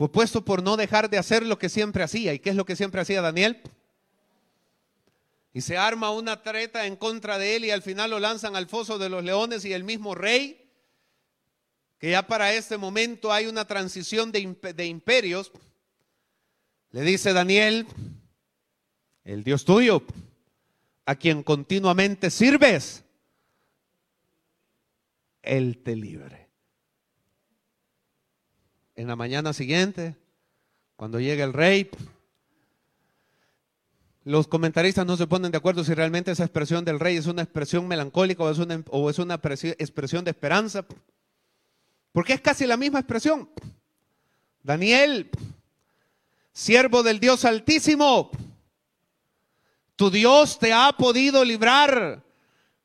Fue 0.00 0.10
puesto 0.10 0.42
por 0.42 0.62
no 0.62 0.78
dejar 0.78 1.10
de 1.10 1.18
hacer 1.18 1.44
lo 1.44 1.58
que 1.58 1.68
siempre 1.68 2.02
hacía. 2.02 2.32
¿Y 2.32 2.38
qué 2.38 2.48
es 2.48 2.56
lo 2.56 2.64
que 2.64 2.74
siempre 2.74 3.02
hacía 3.02 3.20
Daniel? 3.20 3.60
Y 5.52 5.60
se 5.60 5.76
arma 5.76 6.10
una 6.10 6.42
treta 6.42 6.86
en 6.86 6.96
contra 6.96 7.36
de 7.36 7.56
él 7.56 7.66
y 7.66 7.70
al 7.70 7.82
final 7.82 8.08
lo 8.08 8.18
lanzan 8.18 8.56
al 8.56 8.66
foso 8.66 8.96
de 8.96 9.10
los 9.10 9.22
leones 9.22 9.62
y 9.66 9.74
el 9.74 9.84
mismo 9.84 10.14
rey, 10.14 10.70
que 11.98 12.12
ya 12.12 12.26
para 12.26 12.54
este 12.54 12.78
momento 12.78 13.30
hay 13.30 13.44
una 13.44 13.66
transición 13.66 14.32
de, 14.32 14.56
de 14.74 14.86
imperios, 14.86 15.52
le 16.92 17.02
dice 17.02 17.34
Daniel, 17.34 17.86
el 19.24 19.44
Dios 19.44 19.66
tuyo, 19.66 20.02
a 21.04 21.14
quien 21.14 21.42
continuamente 21.42 22.30
sirves, 22.30 23.04
Él 25.42 25.76
te 25.84 25.94
libre 25.94 26.39
en 29.00 29.08
la 29.08 29.16
mañana 29.16 29.54
siguiente, 29.54 30.14
cuando 30.96 31.20
llega 31.20 31.42
el 31.42 31.54
rey, 31.54 31.88
los 34.24 34.46
comentaristas 34.46 35.06
no 35.06 35.16
se 35.16 35.26
ponen 35.26 35.50
de 35.50 35.56
acuerdo 35.56 35.84
si 35.84 35.94
realmente 35.94 36.30
esa 36.30 36.44
expresión 36.44 36.84
del 36.84 37.00
rey 37.00 37.16
es 37.16 37.26
una 37.26 37.40
expresión 37.40 37.88
melancólica 37.88 38.42
o 38.42 38.50
es 38.50 38.58
una, 38.58 38.84
o 38.90 39.08
es 39.08 39.18
una 39.18 39.40
expresión 39.42 40.24
de 40.24 40.30
esperanza, 40.30 40.84
porque 42.12 42.34
es 42.34 42.42
casi 42.42 42.66
la 42.66 42.76
misma 42.76 42.98
expresión. 42.98 43.48
Daniel, 44.62 45.30
siervo 46.52 47.02
del 47.02 47.20
Dios 47.20 47.46
Altísimo, 47.46 48.30
tu 49.96 50.10
Dios 50.10 50.58
te 50.58 50.74
ha 50.74 50.92
podido 50.92 51.42
librar 51.42 52.22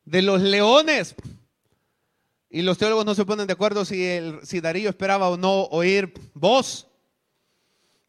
de 0.05 0.21
los 0.21 0.39
leones 0.39 1.13
y 2.55 2.61
los 2.61 2.77
teólogos 2.77 3.05
no 3.05 3.13
se 3.13 3.25
ponen 3.25 3.47
de 3.47 3.51
acuerdo 3.51 3.83
si, 3.83 4.01
el, 4.05 4.39
si 4.47 4.61
Darío 4.61 4.89
esperaba 4.89 5.29
o 5.29 5.35
no 5.35 5.63
oír 5.63 6.13
voz. 6.33 6.87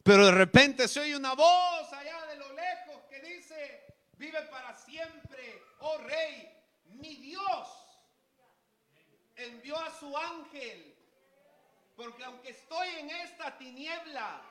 Pero 0.03 0.25
de 0.25 0.31
repente 0.31 0.87
se 0.87 1.01
oye 1.01 1.17
una 1.17 1.33
voz 1.33 1.91
allá 1.91 2.25
de 2.27 2.37
lo 2.37 2.53
lejos 2.53 3.03
que 3.09 3.19
dice, 3.23 3.83
vive 4.17 4.41
para 4.43 4.73
siempre, 4.73 5.63
oh 5.79 5.97
rey, 5.97 6.49
mi 6.93 7.17
Dios 7.17 7.67
envió 9.35 9.77
a 9.77 9.99
su 9.99 10.15
ángel. 10.17 10.95
Porque 11.97 12.23
aunque 12.23 12.51
estoy 12.51 12.87
en 13.01 13.09
esta 13.09 13.57
tiniebla, 13.57 14.41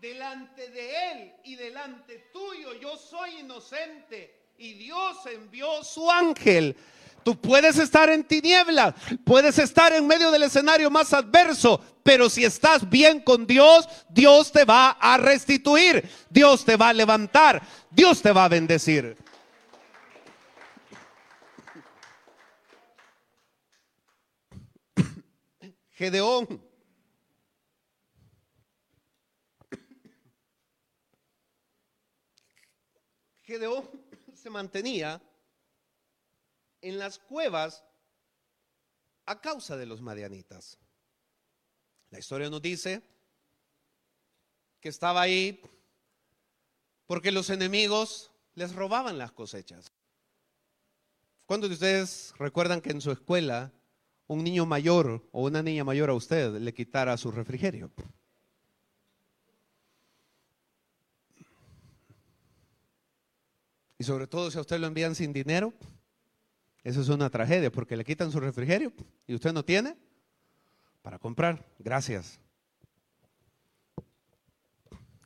delante 0.00 0.70
de 0.70 1.10
él 1.10 1.32
y 1.42 1.56
delante 1.56 2.30
tuyo, 2.32 2.74
yo 2.74 2.96
soy 2.96 3.40
inocente. 3.40 4.52
Y 4.58 4.74
Dios 4.74 5.26
envió 5.26 5.82
su 5.82 6.08
ángel 6.08 6.76
Tú 7.24 7.40
puedes 7.40 7.78
estar 7.78 8.08
en 8.10 8.24
tinieblas, 8.24 8.94
puedes 9.24 9.58
estar 9.58 9.92
en 9.92 10.06
medio 10.06 10.30
del 10.30 10.44
escenario 10.44 10.90
más 10.90 11.12
adverso, 11.12 11.80
pero 12.02 12.30
si 12.30 12.44
estás 12.44 12.88
bien 12.88 13.20
con 13.20 13.46
Dios, 13.46 13.88
Dios 14.08 14.50
te 14.52 14.64
va 14.64 14.90
a 14.90 15.18
restituir, 15.18 16.08
Dios 16.30 16.64
te 16.64 16.76
va 16.76 16.88
a 16.88 16.92
levantar, 16.92 17.62
Dios 17.90 18.22
te 18.22 18.32
va 18.32 18.44
a 18.44 18.48
bendecir. 18.48 19.16
Gedeón. 25.92 26.62
Gedeón 33.42 33.88
se 34.34 34.48
mantenía 34.48 35.20
en 36.82 36.98
las 36.98 37.18
cuevas 37.18 37.84
a 39.26 39.40
causa 39.40 39.76
de 39.76 39.86
los 39.86 40.00
madianitas. 40.00 40.78
La 42.10 42.18
historia 42.18 42.50
nos 42.50 42.62
dice 42.62 43.02
que 44.80 44.88
estaba 44.88 45.20
ahí 45.20 45.60
porque 47.06 47.32
los 47.32 47.50
enemigos 47.50 48.30
les 48.54 48.74
robaban 48.74 49.18
las 49.18 49.32
cosechas. 49.32 49.92
¿Cuántos 51.46 51.70
de 51.70 51.74
ustedes 51.74 52.34
recuerdan 52.38 52.80
que 52.80 52.90
en 52.90 53.00
su 53.00 53.10
escuela 53.10 53.72
un 54.26 54.44
niño 54.44 54.66
mayor 54.66 55.28
o 55.32 55.42
una 55.42 55.62
niña 55.62 55.84
mayor 55.84 56.10
a 56.10 56.14
usted 56.14 56.54
le 56.54 56.72
quitara 56.72 57.16
su 57.16 57.30
refrigerio? 57.30 57.90
Y 63.98 64.04
sobre 64.04 64.26
todo 64.26 64.50
si 64.50 64.56
a 64.56 64.62
usted 64.62 64.78
lo 64.78 64.86
envían 64.86 65.14
sin 65.14 65.32
dinero. 65.32 65.74
Eso 66.82 67.00
es 67.00 67.08
una 67.08 67.28
tragedia 67.30 67.70
porque 67.70 67.96
le 67.96 68.04
quitan 68.04 68.32
su 68.32 68.40
refrigerio 68.40 68.92
y 69.26 69.34
usted 69.34 69.52
no 69.52 69.64
tiene 69.64 69.96
para 71.02 71.18
comprar. 71.18 71.66
Gracias. 71.78 72.38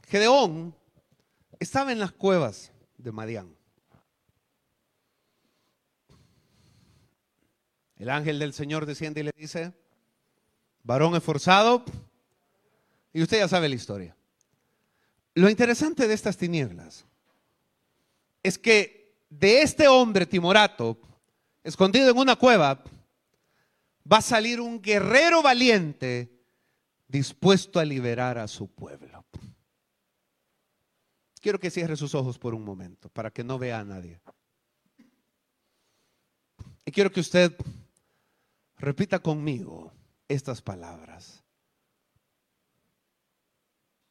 Gedeón 0.09 0.75
estaba 1.59 1.93
en 1.93 1.99
las 1.99 2.12
cuevas 2.12 2.73
de 2.99 3.12
Madián. 3.12 3.55
El 7.97 8.11
ángel 8.11 8.38
del 8.38 8.53
Señor 8.53 8.87
desciende 8.87 9.21
y 9.21 9.25
le 9.25 9.33
dice, 9.37 9.73
varón 10.83 11.14
esforzado, 11.14 11.85
y 13.12 13.23
usted 13.23 13.38
ya 13.38 13.49
sabe 13.49 13.69
la 13.69 13.77
historia. 13.77 14.17
Lo 15.35 15.49
interesante 15.49 16.07
de 16.07 16.14
estas 16.14 16.37
tinieblas 16.37 17.07
es 18.43 18.59
que 18.59 19.17
de 19.31 19.62
este 19.62 19.88
hombre 19.88 20.27
timorato, 20.27 20.99
escondido 21.64 22.11
en 22.11 22.18
una 22.18 22.37
cueva, 22.37 22.85
va 24.11 24.18
a 24.18 24.22
salir 24.22 24.61
un 24.61 24.81
guerrero 24.81 25.42
valiente 25.42 26.31
dispuesto 27.09 27.81
a 27.81 27.85
liberar 27.85 28.38
a 28.38 28.46
su 28.46 28.68
pueblo. 28.68 29.24
Quiero 31.40 31.59
que 31.59 31.70
cierre 31.70 31.96
sus 31.96 32.14
ojos 32.14 32.38
por 32.38 32.55
un 32.55 32.64
momento 32.64 33.09
para 33.09 33.31
que 33.31 33.42
no 33.42 33.59
vea 33.59 33.81
a 33.81 33.85
nadie. 33.85 34.20
Y 36.85 36.92
quiero 36.92 37.11
que 37.11 37.20
usted 37.20 37.57
repita 38.79 39.18
conmigo 39.18 39.92
estas 40.29 40.61
palabras. 40.61 41.42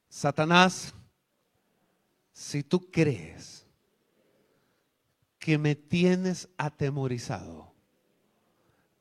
Satanás, 0.10 0.94
si 2.32 2.64
tú 2.64 2.90
crees 2.92 3.63
que 5.44 5.58
me 5.58 5.76
tienes 5.76 6.48
atemorizado, 6.58 7.74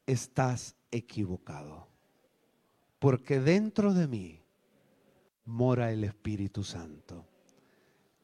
estás 0.09 0.75
equivocado. 0.91 1.87
Porque 2.99 3.39
dentro 3.39 3.95
de 3.95 4.09
mí 4.09 4.41
mora 5.45 5.93
el 5.93 6.03
Espíritu 6.03 6.65
Santo. 6.65 7.25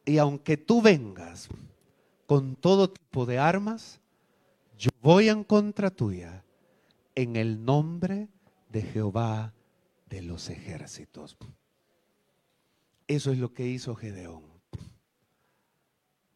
Y 0.04 0.18
aunque 0.18 0.56
tú 0.56 0.82
vengas 0.82 1.48
con 2.26 2.56
todo 2.56 2.90
tipo 2.90 3.24
de 3.24 3.38
armas, 3.38 4.00
yo 4.76 4.90
voy 5.00 5.28
en 5.28 5.44
contra 5.44 5.88
tuya 5.88 6.42
en 7.14 7.36
el 7.36 7.64
nombre 7.64 8.26
de 8.68 8.82
Jehová 8.82 9.54
de 10.10 10.22
los 10.22 10.50
ejércitos. 10.50 11.36
Eso 13.06 13.30
es 13.30 13.38
lo 13.38 13.54
que 13.54 13.68
hizo 13.68 13.94
Gedeón. 13.94 14.47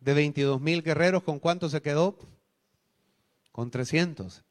De 0.02 0.14
22 0.14 0.60
mil 0.60 0.82
guerreros, 0.82 1.22
¿con 1.22 1.38
cuánto 1.38 1.68
se 1.68 1.80
quedó? 1.80 2.18
Con 3.52 3.70
300. 3.70 4.42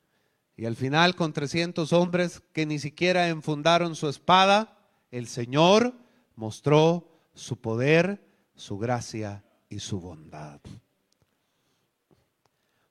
Y 0.55 0.65
al 0.65 0.75
final, 0.75 1.15
con 1.15 1.33
300 1.33 1.91
hombres 1.91 2.41
que 2.53 2.65
ni 2.65 2.79
siquiera 2.79 3.27
enfundaron 3.27 3.95
su 3.95 4.07
espada, 4.07 4.77
el 5.11 5.27
Señor 5.27 5.93
mostró 6.35 7.09
su 7.33 7.59
poder, 7.59 8.23
su 8.55 8.77
gracia 8.77 9.43
y 9.67 9.79
su 9.79 9.99
bondad. 9.99 10.61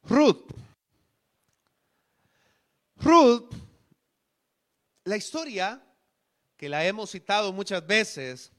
Ruth. 0.04 0.52
Ruth, 2.96 3.54
la 5.04 5.16
historia 5.16 5.82
que 6.58 6.68
la 6.68 6.84
hemos 6.84 7.10
citado 7.10 7.54
muchas 7.54 7.86
veces, 7.86 8.52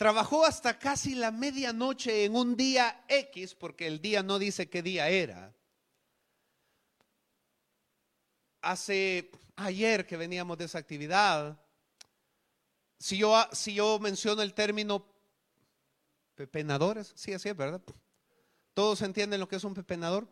trabajó 0.00 0.46
hasta 0.46 0.78
casi 0.78 1.14
la 1.14 1.30
medianoche 1.30 2.24
en 2.24 2.34
un 2.34 2.56
día 2.56 3.04
X, 3.06 3.54
porque 3.54 3.86
el 3.86 4.00
día 4.00 4.22
no 4.22 4.38
dice 4.38 4.70
qué 4.70 4.80
día 4.80 5.10
era 5.10 5.54
hace 8.62 9.30
ayer 9.56 10.06
que 10.06 10.16
veníamos 10.16 10.56
de 10.56 10.64
esa 10.64 10.78
actividad, 10.78 11.60
si 12.98 13.18
yo, 13.18 13.46
si 13.52 13.74
yo 13.74 13.98
menciono 13.98 14.40
el 14.40 14.54
término 14.54 15.04
pepenadores, 16.34 17.12
sí, 17.14 17.34
así 17.34 17.50
es, 17.50 17.56
¿verdad? 17.56 17.82
¿Todos 18.72 19.02
entienden 19.02 19.38
lo 19.38 19.48
que 19.48 19.56
es 19.56 19.64
un 19.64 19.74
pepenador? 19.74 20.26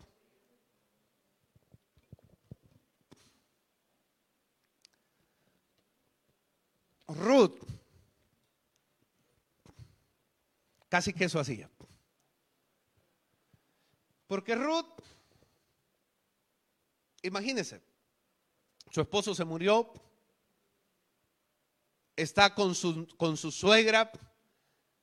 Ruth, 7.06 7.77
casi 10.88 11.12
que 11.12 11.24
eso 11.24 11.38
hacía. 11.38 11.70
Porque 14.26 14.54
Ruth, 14.54 14.86
imagínense, 17.22 17.80
su 18.90 19.00
esposo 19.00 19.34
se 19.34 19.44
murió, 19.44 19.92
está 22.14 22.54
con 22.54 22.74
su, 22.74 23.06
con 23.16 23.36
su 23.36 23.50
suegra 23.50 24.10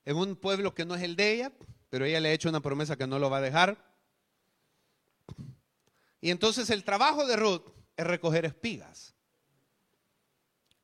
en 0.04 0.16
un 0.16 0.36
pueblo 0.36 0.74
que 0.74 0.84
no 0.84 0.94
es 0.94 1.02
el 1.02 1.16
de 1.16 1.32
ella, 1.32 1.52
pero 1.90 2.04
ella 2.04 2.20
le 2.20 2.28
ha 2.28 2.32
hecho 2.32 2.48
una 2.48 2.60
promesa 2.60 2.96
que 2.96 3.06
no 3.06 3.18
lo 3.18 3.30
va 3.30 3.38
a 3.38 3.42
dejar. 3.42 3.84
Y 6.20 6.30
entonces 6.30 6.70
el 6.70 6.84
trabajo 6.84 7.26
de 7.26 7.36
Ruth 7.36 7.62
es 7.96 8.06
recoger 8.06 8.44
espigas. 8.44 9.14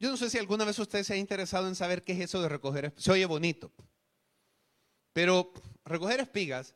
Yo 0.01 0.11
no 0.11 0.17
sé 0.17 0.31
si 0.31 0.39
alguna 0.39 0.65
vez 0.65 0.79
usted 0.81 1.05
se 1.05 1.15
ha 1.15 1.17
interesado 1.17 1.69
en 1.69 1.77
saber 1.77 2.03
qué 2.03 2.13
es 2.13 2.21
eso 2.21 2.43
de 2.43 2.49
recoger 2.49 2.87
espigas. 2.87 3.05
Se 3.05 3.13
oye 3.13 3.27
bonito. 3.27 3.71
Pero 5.13 5.53
recoger 5.85 6.21
espigas 6.21 6.75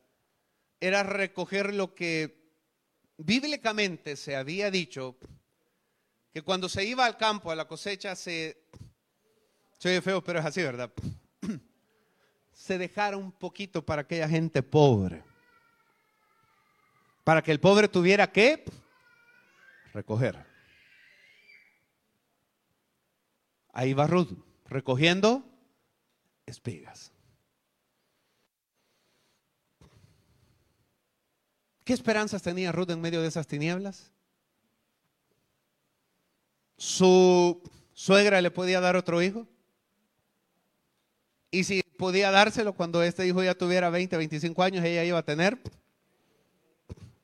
era 0.81 1.03
recoger 1.03 1.75
lo 1.75 1.95
que 1.95 2.47
bíblicamente 3.17 4.17
se 4.17 4.37
había 4.37 4.71
dicho 4.71 5.17
que 6.33 6.43
cuando 6.43 6.69
se 6.69 6.85
iba 6.85 7.07
al 7.07 7.17
campo, 7.17 7.51
a 7.51 7.57
la 7.57 7.67
cosecha, 7.67 8.15
se, 8.15 8.69
se 9.79 9.89
oye 9.89 10.03
feo, 10.03 10.23
pero 10.23 10.39
es 10.41 10.45
así, 10.45 10.63
¿verdad? 10.63 10.93
Se 12.53 12.77
dejara 12.79 13.17
un 13.17 13.33
poquito 13.33 13.85
para 13.85 14.03
aquella 14.03 14.29
gente 14.29 14.63
pobre. 14.63 15.23
Para 17.25 17.43
que 17.43 17.53
el 17.53 17.61
pobre 17.61 17.89
tuviera 17.89 18.31
que 18.31 18.65
recoger. 19.93 20.45
Ahí 23.73 23.95
va 23.95 24.07
Ruth, 24.07 24.33
recogiendo 24.67 25.43
espigas. 26.45 27.16
¿Qué 31.87 31.93
esperanzas 31.93 32.43
tenía 32.43 32.73
Ruth 32.73 32.91
en 32.91 33.01
medio 33.01 33.23
de 33.23 33.29
esas 33.29 33.47
tinieblas? 33.47 34.11
su 36.77 37.63
suegra 37.95 38.41
le 38.41 38.51
podía 38.51 38.81
dar 38.81 38.97
otro 38.97 39.23
hijo. 39.23 39.47
Y 41.51 41.63
si 41.63 41.83
podía 41.83 42.33
dárselo 42.33 42.75
cuando 42.75 43.03
este 43.05 43.25
hijo 43.25 43.41
ya 43.41 43.55
tuviera 43.55 43.89
20, 43.89 44.17
25 44.17 44.63
años, 44.65 44.85
ella 44.85 45.05
iba 45.05 45.19
a 45.19 45.25
tener 45.25 45.59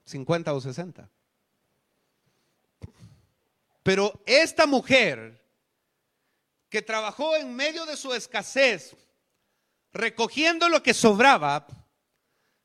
50 0.04 0.54
o 0.54 0.60
60. 0.60 1.10
Pero 3.82 4.22
esta 4.24 4.66
mujer 4.66 5.44
que 6.70 6.82
trabajó 6.82 7.36
en 7.36 7.54
medio 7.54 7.84
de 7.84 7.96
su 7.96 8.14
escasez, 8.14 8.96
recogiendo 9.92 10.68
lo 10.68 10.82
que 10.84 10.94
sobraba, 10.94 11.66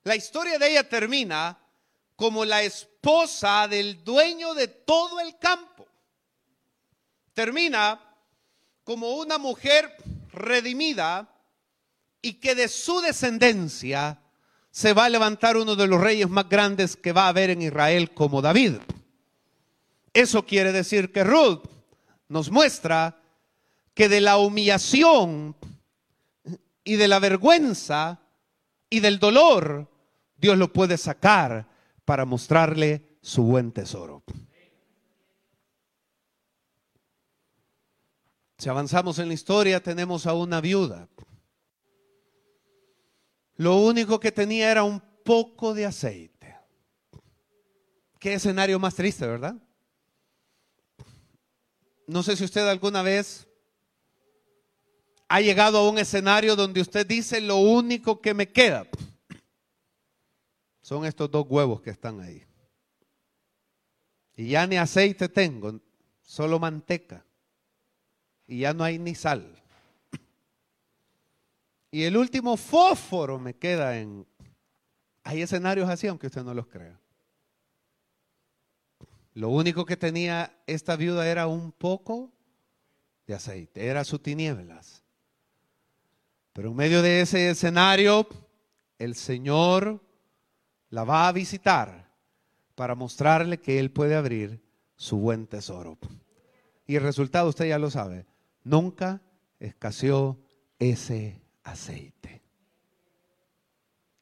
la 0.03 0.15
historia 0.15 0.59
de 0.59 0.69
ella 0.69 0.87
termina 0.87 1.59
como 2.17 2.43
la 2.43 2.63
esposa 2.63 3.67
del 3.67 4.03
dueño 4.03 4.55
de 4.55 4.67
todo 4.67 5.19
el 5.19 5.37
campo 5.37 5.87
termina 7.33 8.01
como 8.83 9.17
una 9.17 9.37
mujer 9.37 9.95
redimida 10.33 11.31
y 12.19 12.33
que 12.33 12.55
de 12.55 12.67
su 12.67 12.99
descendencia 13.01 14.19
se 14.71 14.93
va 14.93 15.05
a 15.05 15.09
levantar 15.09 15.57
uno 15.57 15.75
de 15.75 15.85
los 15.85 16.01
reyes 16.01 16.27
más 16.27 16.49
grandes 16.49 16.95
que 16.95 17.11
va 17.11 17.25
a 17.25 17.29
haber 17.29 17.51
en 17.51 17.61
Israel 17.61 18.11
como 18.15 18.41
David. 18.41 18.77
Eso 20.11 20.43
quiere 20.43 20.71
decir 20.71 21.11
que 21.11 21.23
Ruth 21.23 21.65
nos 22.29 22.49
muestra 22.49 23.21
que 23.93 24.09
de 24.09 24.21
la 24.21 24.37
humillación 24.37 25.55
y 26.83 26.95
de 26.95 27.07
la 27.07 27.19
vergüenza 27.19 28.19
y 28.89 29.01
del 29.01 29.19
dolor, 29.19 29.87
Dios 30.35 30.57
lo 30.57 30.73
puede 30.73 30.97
sacar 30.97 31.76
para 32.07 32.23
mostrarle 32.23 33.17
su 33.21 33.43
buen 33.43 33.73
tesoro. 33.73 34.23
Si 38.57 38.69
avanzamos 38.69 39.19
en 39.19 39.27
la 39.27 39.33
historia, 39.33 39.83
tenemos 39.83 40.25
a 40.25 40.33
una 40.33 40.61
viuda. 40.61 41.09
Lo 43.57 43.75
único 43.75 44.21
que 44.21 44.31
tenía 44.31 44.71
era 44.71 44.85
un 44.85 45.01
poco 45.25 45.73
de 45.73 45.85
aceite. 45.85 46.55
Qué 48.19 48.35
escenario 48.35 48.79
más 48.79 48.95
triste, 48.95 49.27
¿verdad? 49.27 49.55
No 52.07 52.23
sé 52.23 52.37
si 52.37 52.45
usted 52.45 52.65
alguna 52.69 53.01
vez 53.01 53.49
ha 55.27 55.41
llegado 55.41 55.79
a 55.79 55.89
un 55.89 55.97
escenario 55.97 56.55
donde 56.55 56.79
usted 56.79 57.05
dice 57.05 57.41
lo 57.41 57.57
único 57.57 58.21
que 58.21 58.33
me 58.33 58.49
queda 58.49 58.87
son 60.87 61.03
estos 61.03 61.29
dos 61.29 61.45
huevos 61.49 61.81
que 61.81 61.89
están 61.89 62.21
ahí. 62.21 62.45
Y 64.37 64.47
ya 64.47 64.65
ni 64.65 64.77
aceite 64.77 65.27
tengo, 65.27 65.81
solo 66.21 66.59
manteca 66.59 67.25
y 68.47 68.59
ya 68.59 68.73
no 68.73 68.85
hay 68.85 68.97
ni 68.97 69.13
sal. 69.13 69.61
Y 71.91 72.03
el 72.03 72.15
último 72.15 72.55
fósforo 72.55 73.37
me 73.37 73.53
queda 73.53 73.99
en... 73.99 74.25
Hay 75.23 75.41
escenarios 75.41 75.89
así, 75.89 76.07
aunque 76.07 76.27
usted 76.27 76.43
no 76.43 76.53
los 76.53 76.67
crea. 76.67 76.97
Lo 79.33 79.49
único 79.49 79.85
que 79.85 79.97
tenía 79.97 80.57
esta 80.67 80.95
viuda 80.95 81.27
era 81.27 81.47
un 81.47 81.73
poco 81.73 82.31
de 83.25 83.35
aceite, 83.35 83.87
era 83.87 84.05
su 84.05 84.19
tinieblas. 84.19 85.03
Pero 86.53 86.69
en 86.69 86.77
medio 86.77 87.01
de 87.01 87.19
ese 87.19 87.49
escenario, 87.49 88.25
el 88.97 89.15
Señor 89.15 90.06
la 90.89 91.03
va 91.03 91.27
a 91.27 91.31
visitar 91.31 92.11
para 92.75 92.95
mostrarle 92.95 93.59
que 93.59 93.79
Él 93.79 93.91
puede 93.91 94.15
abrir 94.15 94.61
su 94.95 95.17
buen 95.17 95.47
tesoro. 95.47 95.97
Y 96.85 96.95
el 96.95 97.03
resultado 97.03 97.49
usted 97.49 97.67
ya 97.67 97.79
lo 97.79 97.89
sabe, 97.89 98.25
nunca 98.63 99.21
escaseó 99.59 100.37
ese 100.79 101.41
aceite. 101.63 102.41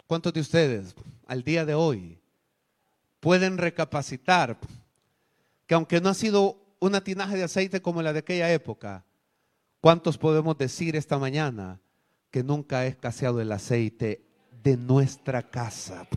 ¿Cuántos 0.08 0.34
de 0.34 0.42
ustedes 0.42 0.96
al 1.28 1.44
día 1.44 1.66
de 1.66 1.74
hoy 1.74 2.20
pueden 3.20 3.58
recapacitar 3.58 4.58
que 5.66 5.74
aunque 5.74 6.00
no 6.00 6.10
ha 6.10 6.14
sido 6.14 6.58
una 6.80 7.04
tinaja 7.04 7.34
de 7.34 7.44
aceite 7.44 7.82
como 7.82 8.02
la 8.02 8.14
de 8.14 8.20
aquella 8.20 8.52
época, 8.52 9.04
¿cuántos 9.82 10.18
podemos 10.18 10.58
decir 10.58 10.96
esta 10.96 11.18
mañana 11.18 11.80
que 12.30 12.44
nunca 12.44 12.80
ha 12.80 12.86
escaseado 12.86 13.42
el 13.42 13.52
aceite 13.52 14.26
de 14.64 14.78
nuestra 14.78 15.42
casa? 15.50 16.08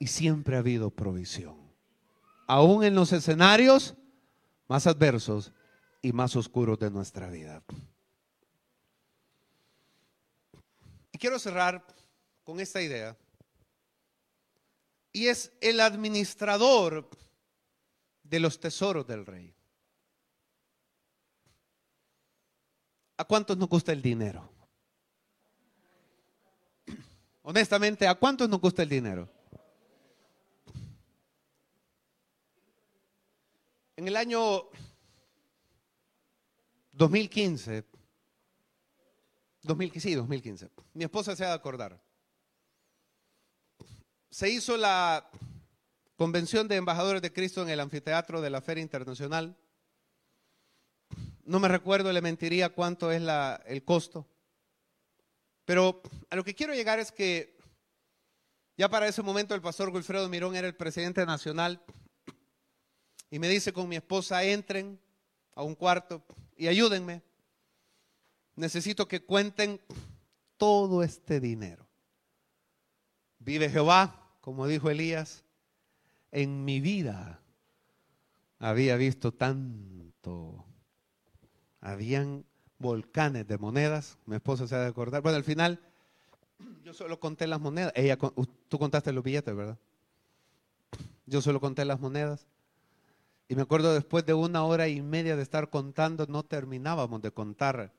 Y 0.00 0.08
siempre 0.08 0.56
ha 0.56 0.58
habido 0.58 0.90
provisión. 0.90 1.56
Aún 2.48 2.82
en 2.82 2.96
los 2.96 3.12
escenarios 3.12 3.94
más 4.66 4.88
adversos 4.88 5.52
y 6.02 6.12
más 6.12 6.34
oscuros 6.34 6.78
de 6.78 6.90
nuestra 6.90 7.28
vida. 7.28 7.62
Y 11.12 11.18
quiero 11.18 11.38
cerrar 11.38 11.84
con 12.42 12.58
esta 12.60 12.80
idea. 12.80 13.16
Y 15.12 15.26
es 15.26 15.52
el 15.60 15.80
administrador 15.80 17.08
de 18.22 18.40
los 18.40 18.58
tesoros 18.58 19.06
del 19.06 19.26
rey. 19.26 19.54
¿A 23.16 23.24
cuántos 23.24 23.58
nos 23.58 23.68
gusta 23.68 23.92
el 23.92 24.00
dinero? 24.00 24.50
Honestamente, 27.42 28.06
¿a 28.06 28.14
cuántos 28.14 28.48
nos 28.48 28.60
gusta 28.60 28.82
el 28.82 28.88
dinero? 28.88 29.28
En 34.00 34.08
el 34.08 34.16
año 34.16 34.70
2015, 36.92 37.84
2015, 39.60 40.08
sí, 40.08 40.14
2015, 40.14 40.70
mi 40.94 41.04
esposa 41.04 41.36
se 41.36 41.44
ha 41.44 41.48
de 41.48 41.52
acordar. 41.52 42.02
Se 44.30 44.48
hizo 44.48 44.78
la 44.78 45.30
convención 46.16 46.66
de 46.66 46.76
embajadores 46.76 47.20
de 47.20 47.30
Cristo 47.30 47.60
en 47.60 47.68
el 47.68 47.78
anfiteatro 47.78 48.40
de 48.40 48.48
la 48.48 48.62
Feria 48.62 48.80
Internacional. 48.80 49.54
No 51.44 51.60
me 51.60 51.68
recuerdo, 51.68 52.10
le 52.10 52.22
mentiría 52.22 52.70
cuánto 52.70 53.12
es 53.12 53.20
el 53.66 53.84
costo. 53.84 54.26
Pero 55.66 56.00
a 56.30 56.36
lo 56.36 56.42
que 56.42 56.54
quiero 56.54 56.72
llegar 56.72 57.00
es 57.00 57.12
que 57.12 57.54
ya 58.78 58.88
para 58.88 59.08
ese 59.08 59.20
momento 59.20 59.54
el 59.54 59.60
pastor 59.60 59.90
Wilfredo 59.90 60.26
Mirón 60.30 60.56
era 60.56 60.68
el 60.68 60.74
presidente 60.74 61.26
nacional 61.26 61.84
y 63.30 63.38
me 63.38 63.48
dice 63.48 63.72
con 63.72 63.88
mi 63.88 63.96
esposa, 63.96 64.42
entren 64.44 64.98
a 65.54 65.62
un 65.62 65.74
cuarto 65.74 66.22
y 66.56 66.68
ayúdenme. 66.68 67.22
Necesito 68.56 69.06
que 69.06 69.24
cuenten 69.24 69.80
todo 70.56 71.02
este 71.02 71.40
dinero. 71.40 71.86
Vive 73.38 73.70
Jehová, 73.70 74.36
como 74.40 74.66
dijo 74.66 74.90
Elías, 74.90 75.44
en 76.32 76.64
mi 76.64 76.80
vida 76.80 77.40
había 78.58 78.96
visto 78.96 79.32
tanto. 79.32 80.64
Habían 81.80 82.44
volcanes 82.78 83.46
de 83.46 83.56
monedas. 83.56 84.18
Mi 84.26 84.36
esposa 84.36 84.68
se 84.68 84.74
ha 84.74 84.80
de 84.80 84.88
acordar. 84.88 85.22
Bueno, 85.22 85.36
al 85.36 85.44
final 85.44 85.80
yo 86.84 86.92
solo 86.92 87.18
conté 87.18 87.46
las 87.46 87.60
monedas. 87.60 87.92
Ella, 87.96 88.18
tú 88.68 88.78
contaste 88.78 89.12
los 89.12 89.24
billetes, 89.24 89.54
¿verdad? 89.56 89.78
Yo 91.26 91.40
solo 91.40 91.60
conté 91.60 91.84
las 91.84 92.00
monedas. 92.00 92.46
Y 93.50 93.56
me 93.56 93.62
acuerdo 93.62 93.92
después 93.92 94.24
de 94.24 94.32
una 94.32 94.62
hora 94.62 94.86
y 94.86 95.02
media 95.02 95.34
de 95.34 95.42
estar 95.42 95.70
contando, 95.70 96.24
no 96.28 96.44
terminábamos 96.44 97.20
de 97.20 97.32
contar 97.32 97.92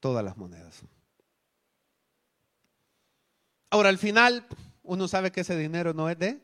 todas 0.00 0.24
las 0.24 0.36
monedas. 0.36 0.82
Ahora, 3.70 3.88
al 3.88 3.98
final, 3.98 4.48
uno 4.82 5.06
sabe 5.06 5.30
que 5.30 5.42
ese 5.42 5.56
dinero 5.56 5.94
no 5.94 6.10
es 6.10 6.18
de... 6.18 6.42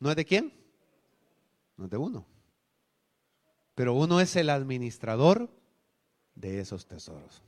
¿No 0.00 0.10
es 0.10 0.16
de 0.16 0.26
quién? 0.26 0.52
No 1.78 1.86
es 1.86 1.90
de 1.90 1.96
uno. 1.96 2.26
Pero 3.74 3.94
uno 3.94 4.20
es 4.20 4.36
el 4.36 4.50
administrador 4.50 5.48
de 6.34 6.60
esos 6.60 6.84
tesoros. 6.84 7.42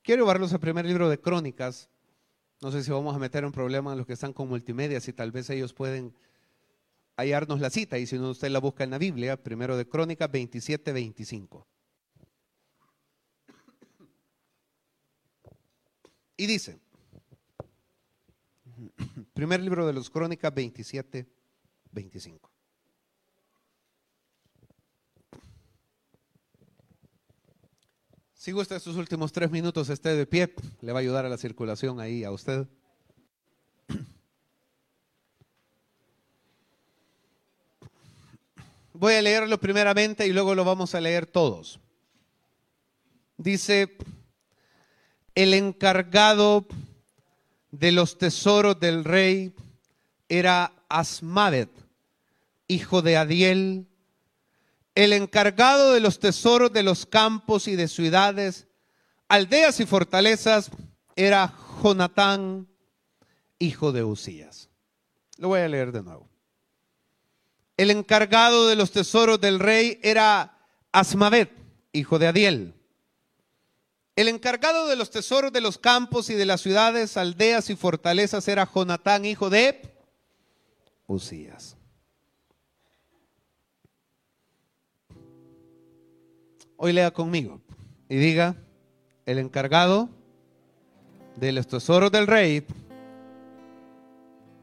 Quiero 0.00 0.22
llevarlos 0.22 0.54
al 0.54 0.60
primer 0.60 0.86
libro 0.86 1.10
de 1.10 1.20
Crónicas, 1.20 1.90
no 2.62 2.70
sé 2.70 2.84
si 2.84 2.92
vamos 2.92 3.14
a 3.14 3.18
meter 3.18 3.44
un 3.44 3.50
problema 3.50 3.90
en 3.90 3.98
los 3.98 4.06
que 4.06 4.12
están 4.12 4.32
con 4.32 4.48
multimedia, 4.48 5.00
si 5.00 5.12
tal 5.12 5.32
vez 5.32 5.50
ellos 5.50 5.74
pueden 5.74 6.14
hallarnos 7.16 7.60
la 7.60 7.70
cita 7.70 7.98
y 7.98 8.06
si 8.06 8.16
no 8.18 8.30
usted 8.30 8.50
la 8.50 8.60
busca 8.60 8.84
en 8.84 8.90
la 8.90 8.98
Biblia, 8.98 9.36
primero 9.36 9.76
de 9.76 9.88
Crónicas 9.88 10.30
27, 10.30 10.92
25. 10.92 11.66
Y 16.36 16.46
dice, 16.46 16.78
primer 19.34 19.60
libro 19.60 19.84
de 19.84 19.92
los 19.92 20.08
Crónicas 20.08 20.54
27, 20.54 21.26
25. 21.90 22.51
Si 28.42 28.50
gusta 28.50 28.74
estos 28.74 28.96
últimos 28.96 29.30
tres 29.30 29.52
minutos 29.52 29.88
esté 29.88 30.16
de 30.16 30.26
pie, 30.26 30.52
le 30.80 30.90
va 30.90 30.98
a 30.98 31.02
ayudar 31.02 31.24
a 31.24 31.28
la 31.28 31.38
circulación 31.38 32.00
ahí 32.00 32.24
a 32.24 32.32
usted. 32.32 32.66
Voy 38.94 39.14
a 39.14 39.22
leerlo 39.22 39.60
primeramente 39.60 40.26
y 40.26 40.32
luego 40.32 40.56
lo 40.56 40.64
vamos 40.64 40.92
a 40.96 41.00
leer 41.00 41.26
todos. 41.26 41.78
Dice, 43.36 43.96
el 45.36 45.54
encargado 45.54 46.66
de 47.70 47.92
los 47.92 48.18
tesoros 48.18 48.80
del 48.80 49.04
rey 49.04 49.54
era 50.28 50.72
Asmavet, 50.88 51.70
hijo 52.66 53.02
de 53.02 53.18
Adiel, 53.18 53.86
el 54.94 55.12
encargado 55.12 55.92
de 55.92 56.00
los 56.00 56.18
tesoros 56.18 56.72
de 56.72 56.82
los 56.82 57.06
campos 57.06 57.68
y 57.68 57.76
de 57.76 57.88
ciudades, 57.88 58.66
aldeas 59.28 59.80
y 59.80 59.86
fortalezas, 59.86 60.70
era 61.16 61.54
Jonatán, 61.82 62.68
hijo 63.58 63.92
de 63.92 64.04
Usías. 64.04 64.68
Lo 65.38 65.48
voy 65.48 65.60
a 65.60 65.68
leer 65.68 65.92
de 65.92 66.02
nuevo. 66.02 66.28
El 67.76 67.90
encargado 67.90 68.68
de 68.68 68.76
los 68.76 68.92
tesoros 68.92 69.40
del 69.40 69.58
rey 69.58 69.98
era 70.02 70.58
Asmavet, 70.92 71.50
hijo 71.92 72.18
de 72.18 72.26
Adiel. 72.28 72.74
El 74.14 74.28
encargado 74.28 74.86
de 74.88 74.96
los 74.96 75.10
tesoros 75.10 75.52
de 75.52 75.62
los 75.62 75.78
campos 75.78 76.28
y 76.28 76.34
de 76.34 76.44
las 76.44 76.60
ciudades, 76.60 77.16
aldeas 77.16 77.70
y 77.70 77.76
fortalezas 77.76 78.46
era 78.46 78.68
Jonatán, 78.72 79.24
hijo 79.24 79.48
de 79.48 79.80
Usías. 81.06 81.76
Hoy 86.84 86.92
lea 86.92 87.12
conmigo 87.12 87.60
y 88.08 88.16
diga, 88.16 88.56
el 89.24 89.38
encargado 89.38 90.08
de 91.36 91.52
los 91.52 91.68
tesoros 91.68 92.10
del 92.10 92.26
rey, 92.26 92.66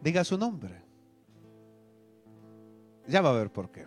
diga 0.03 0.26
su 0.26 0.38
nombre. 0.38 0.82
Ya 3.07 3.22
va 3.22 3.30
a 3.30 3.38
ver 3.38 3.49
por 3.49 3.72
qué. 3.72 3.86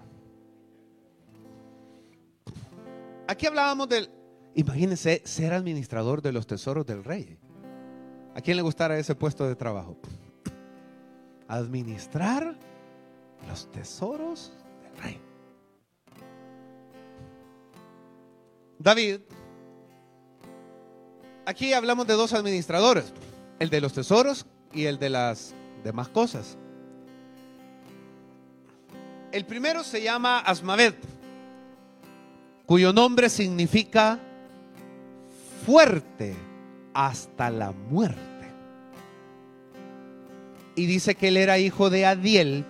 Aquí 3.28 3.44
hablábamos 3.44 3.90
del, 3.90 4.08
imagínense, 4.54 5.20
ser 5.26 5.52
administrador 5.52 6.22
de 6.22 6.32
los 6.32 6.46
tesoros 6.46 6.86
del 6.86 7.04
rey. 7.04 7.36
¿A 8.34 8.40
quién 8.40 8.56
le 8.56 8.62
gustara 8.62 8.98
ese 8.98 9.14
puesto 9.14 9.46
de 9.46 9.56
trabajo? 9.56 9.98
Administrar 11.48 12.56
los 13.46 13.70
tesoros 13.70 14.54
del 14.84 15.02
rey. 15.02 15.21
David, 18.82 19.20
aquí 21.46 21.72
hablamos 21.72 22.06
de 22.08 22.14
dos 22.14 22.32
administradores, 22.32 23.12
el 23.60 23.70
de 23.70 23.80
los 23.80 23.92
tesoros 23.92 24.44
y 24.72 24.86
el 24.86 24.98
de 24.98 25.08
las 25.08 25.54
demás 25.84 26.08
cosas. 26.08 26.58
El 29.30 29.46
primero 29.46 29.84
se 29.84 30.02
llama 30.02 30.40
Asmavet. 30.40 30.96
cuyo 32.66 32.92
nombre 32.92 33.28
significa 33.28 34.18
fuerte 35.64 36.34
hasta 36.92 37.50
la 37.50 37.70
muerte. 37.70 38.20
Y 40.74 40.86
dice 40.86 41.14
que 41.14 41.28
él 41.28 41.36
era 41.36 41.58
hijo 41.58 41.88
de 41.88 42.04
Adiel, 42.04 42.64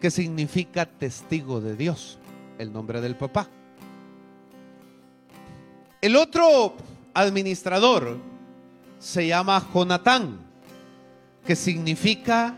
que 0.00 0.10
significa 0.10 0.86
testigo 0.86 1.60
de 1.60 1.76
Dios, 1.76 2.18
el 2.58 2.72
nombre 2.72 3.00
del 3.00 3.16
papá. 3.16 3.50
El 6.04 6.16
otro 6.16 6.74
administrador 7.14 8.18
se 8.98 9.26
llama 9.26 9.66
Jonatán, 9.72 10.38
que 11.46 11.56
significa 11.56 12.54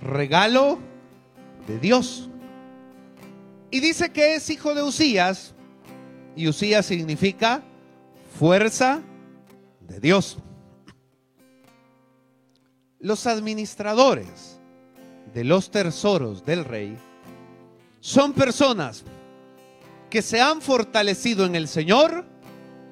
regalo 0.00 0.78
de 1.66 1.80
Dios. 1.80 2.28
Y 3.72 3.80
dice 3.80 4.12
que 4.12 4.36
es 4.36 4.48
hijo 4.50 4.72
de 4.72 4.84
Usías, 4.84 5.52
y 6.36 6.46
Usías 6.46 6.86
significa 6.86 7.60
fuerza 8.38 9.02
de 9.80 9.98
Dios. 9.98 10.38
Los 13.00 13.26
administradores 13.26 14.60
de 15.34 15.42
los 15.42 15.72
tesoros 15.72 16.46
del 16.46 16.64
rey 16.64 16.96
son 17.98 18.32
personas 18.32 19.02
que 20.08 20.22
se 20.22 20.40
han 20.40 20.62
fortalecido 20.62 21.46
en 21.46 21.56
el 21.56 21.66
Señor 21.66 22.35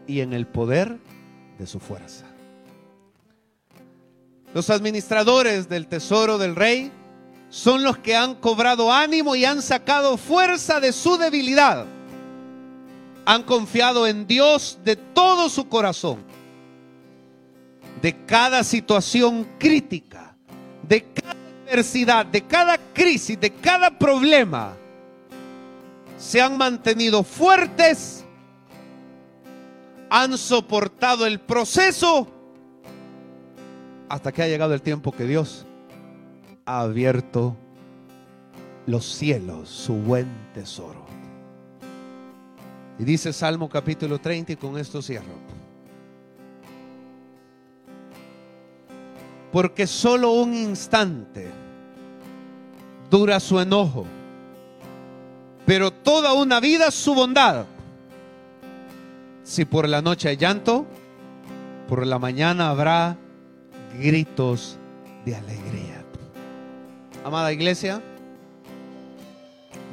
y 0.06 0.20
en 0.20 0.32
el 0.32 0.46
poder 0.46 0.98
de 1.58 1.66
su 1.66 1.80
fuerza. 1.80 2.26
Los 4.52 4.70
administradores 4.70 5.68
del 5.68 5.88
tesoro 5.88 6.38
del 6.38 6.54
rey 6.54 6.92
son 7.50 7.82
los 7.82 7.98
que 7.98 8.16
han 8.16 8.34
cobrado 8.36 8.92
ánimo 8.92 9.36
y 9.36 9.44
han 9.44 9.62
sacado 9.62 10.16
fuerza 10.16 10.80
de 10.80 10.92
su 10.92 11.16
debilidad. 11.16 11.86
Han 13.26 13.42
confiado 13.44 14.06
en 14.06 14.26
Dios 14.26 14.78
de 14.84 14.96
todo 14.96 15.48
su 15.48 15.68
corazón. 15.68 16.18
De 18.02 18.24
cada 18.26 18.64
situación 18.64 19.46
crítica, 19.58 20.36
de 20.86 21.04
cada 21.12 21.36
adversidad, 21.66 22.26
de 22.26 22.42
cada 22.42 22.76
crisis, 22.92 23.40
de 23.40 23.50
cada 23.50 23.98
problema, 23.98 24.76
se 26.18 26.40
han 26.40 26.56
mantenido 26.56 27.22
fuertes, 27.22 28.23
han 30.16 30.38
soportado 30.38 31.26
el 31.26 31.40
proceso 31.40 32.28
hasta 34.08 34.30
que 34.30 34.44
ha 34.44 34.46
llegado 34.46 34.72
el 34.72 34.80
tiempo 34.80 35.10
que 35.10 35.24
Dios 35.24 35.66
ha 36.66 36.82
abierto 36.82 37.56
los 38.86 39.04
cielos, 39.04 39.68
su 39.68 39.94
buen 39.94 40.28
tesoro. 40.54 41.04
Y 42.96 43.02
dice 43.02 43.32
Salmo 43.32 43.68
capítulo 43.68 44.20
30 44.20 44.52
y 44.52 44.56
con 44.56 44.78
esto 44.78 45.02
cierro. 45.02 45.34
Porque 49.50 49.88
solo 49.88 50.30
un 50.30 50.54
instante 50.54 51.50
dura 53.10 53.40
su 53.40 53.58
enojo, 53.58 54.06
pero 55.66 55.92
toda 55.92 56.34
una 56.34 56.60
vida 56.60 56.92
su 56.92 57.16
bondad. 57.16 57.66
Si 59.44 59.66
por 59.66 59.86
la 59.86 60.00
noche 60.00 60.30
hay 60.30 60.38
llanto, 60.38 60.86
por 61.86 62.06
la 62.06 62.18
mañana 62.18 62.70
habrá 62.70 63.18
gritos 63.98 64.78
de 65.26 65.36
alegría. 65.36 66.02
Amada 67.24 67.52
iglesia, 67.52 68.00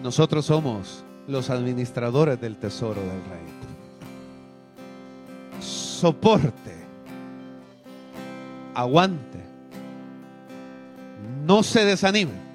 nosotros 0.02 0.46
somos 0.46 1.04
los 1.28 1.50
administradores 1.50 2.40
del 2.40 2.56
tesoro 2.56 3.02
del 3.02 3.10
rey. 3.10 3.42
Soporte, 5.60 6.76
aguante, 8.74 9.40
no 11.46 11.62
se 11.62 11.84
desanime. 11.84 12.52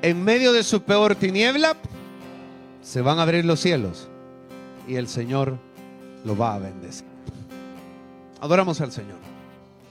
En 0.00 0.24
medio 0.24 0.52
de 0.52 0.62
su 0.62 0.82
peor 0.82 1.16
tiniebla, 1.16 1.76
se 2.82 3.02
van 3.02 3.18
a 3.18 3.22
abrir 3.22 3.44
los 3.44 3.60
cielos 3.60 4.07
y 4.88 4.96
el 4.96 5.06
Señor 5.06 5.56
lo 6.24 6.36
va 6.36 6.54
a 6.54 6.58
bendecir. 6.58 7.06
Adoramos 8.40 8.80
al 8.80 8.90
Señor. 8.90 9.27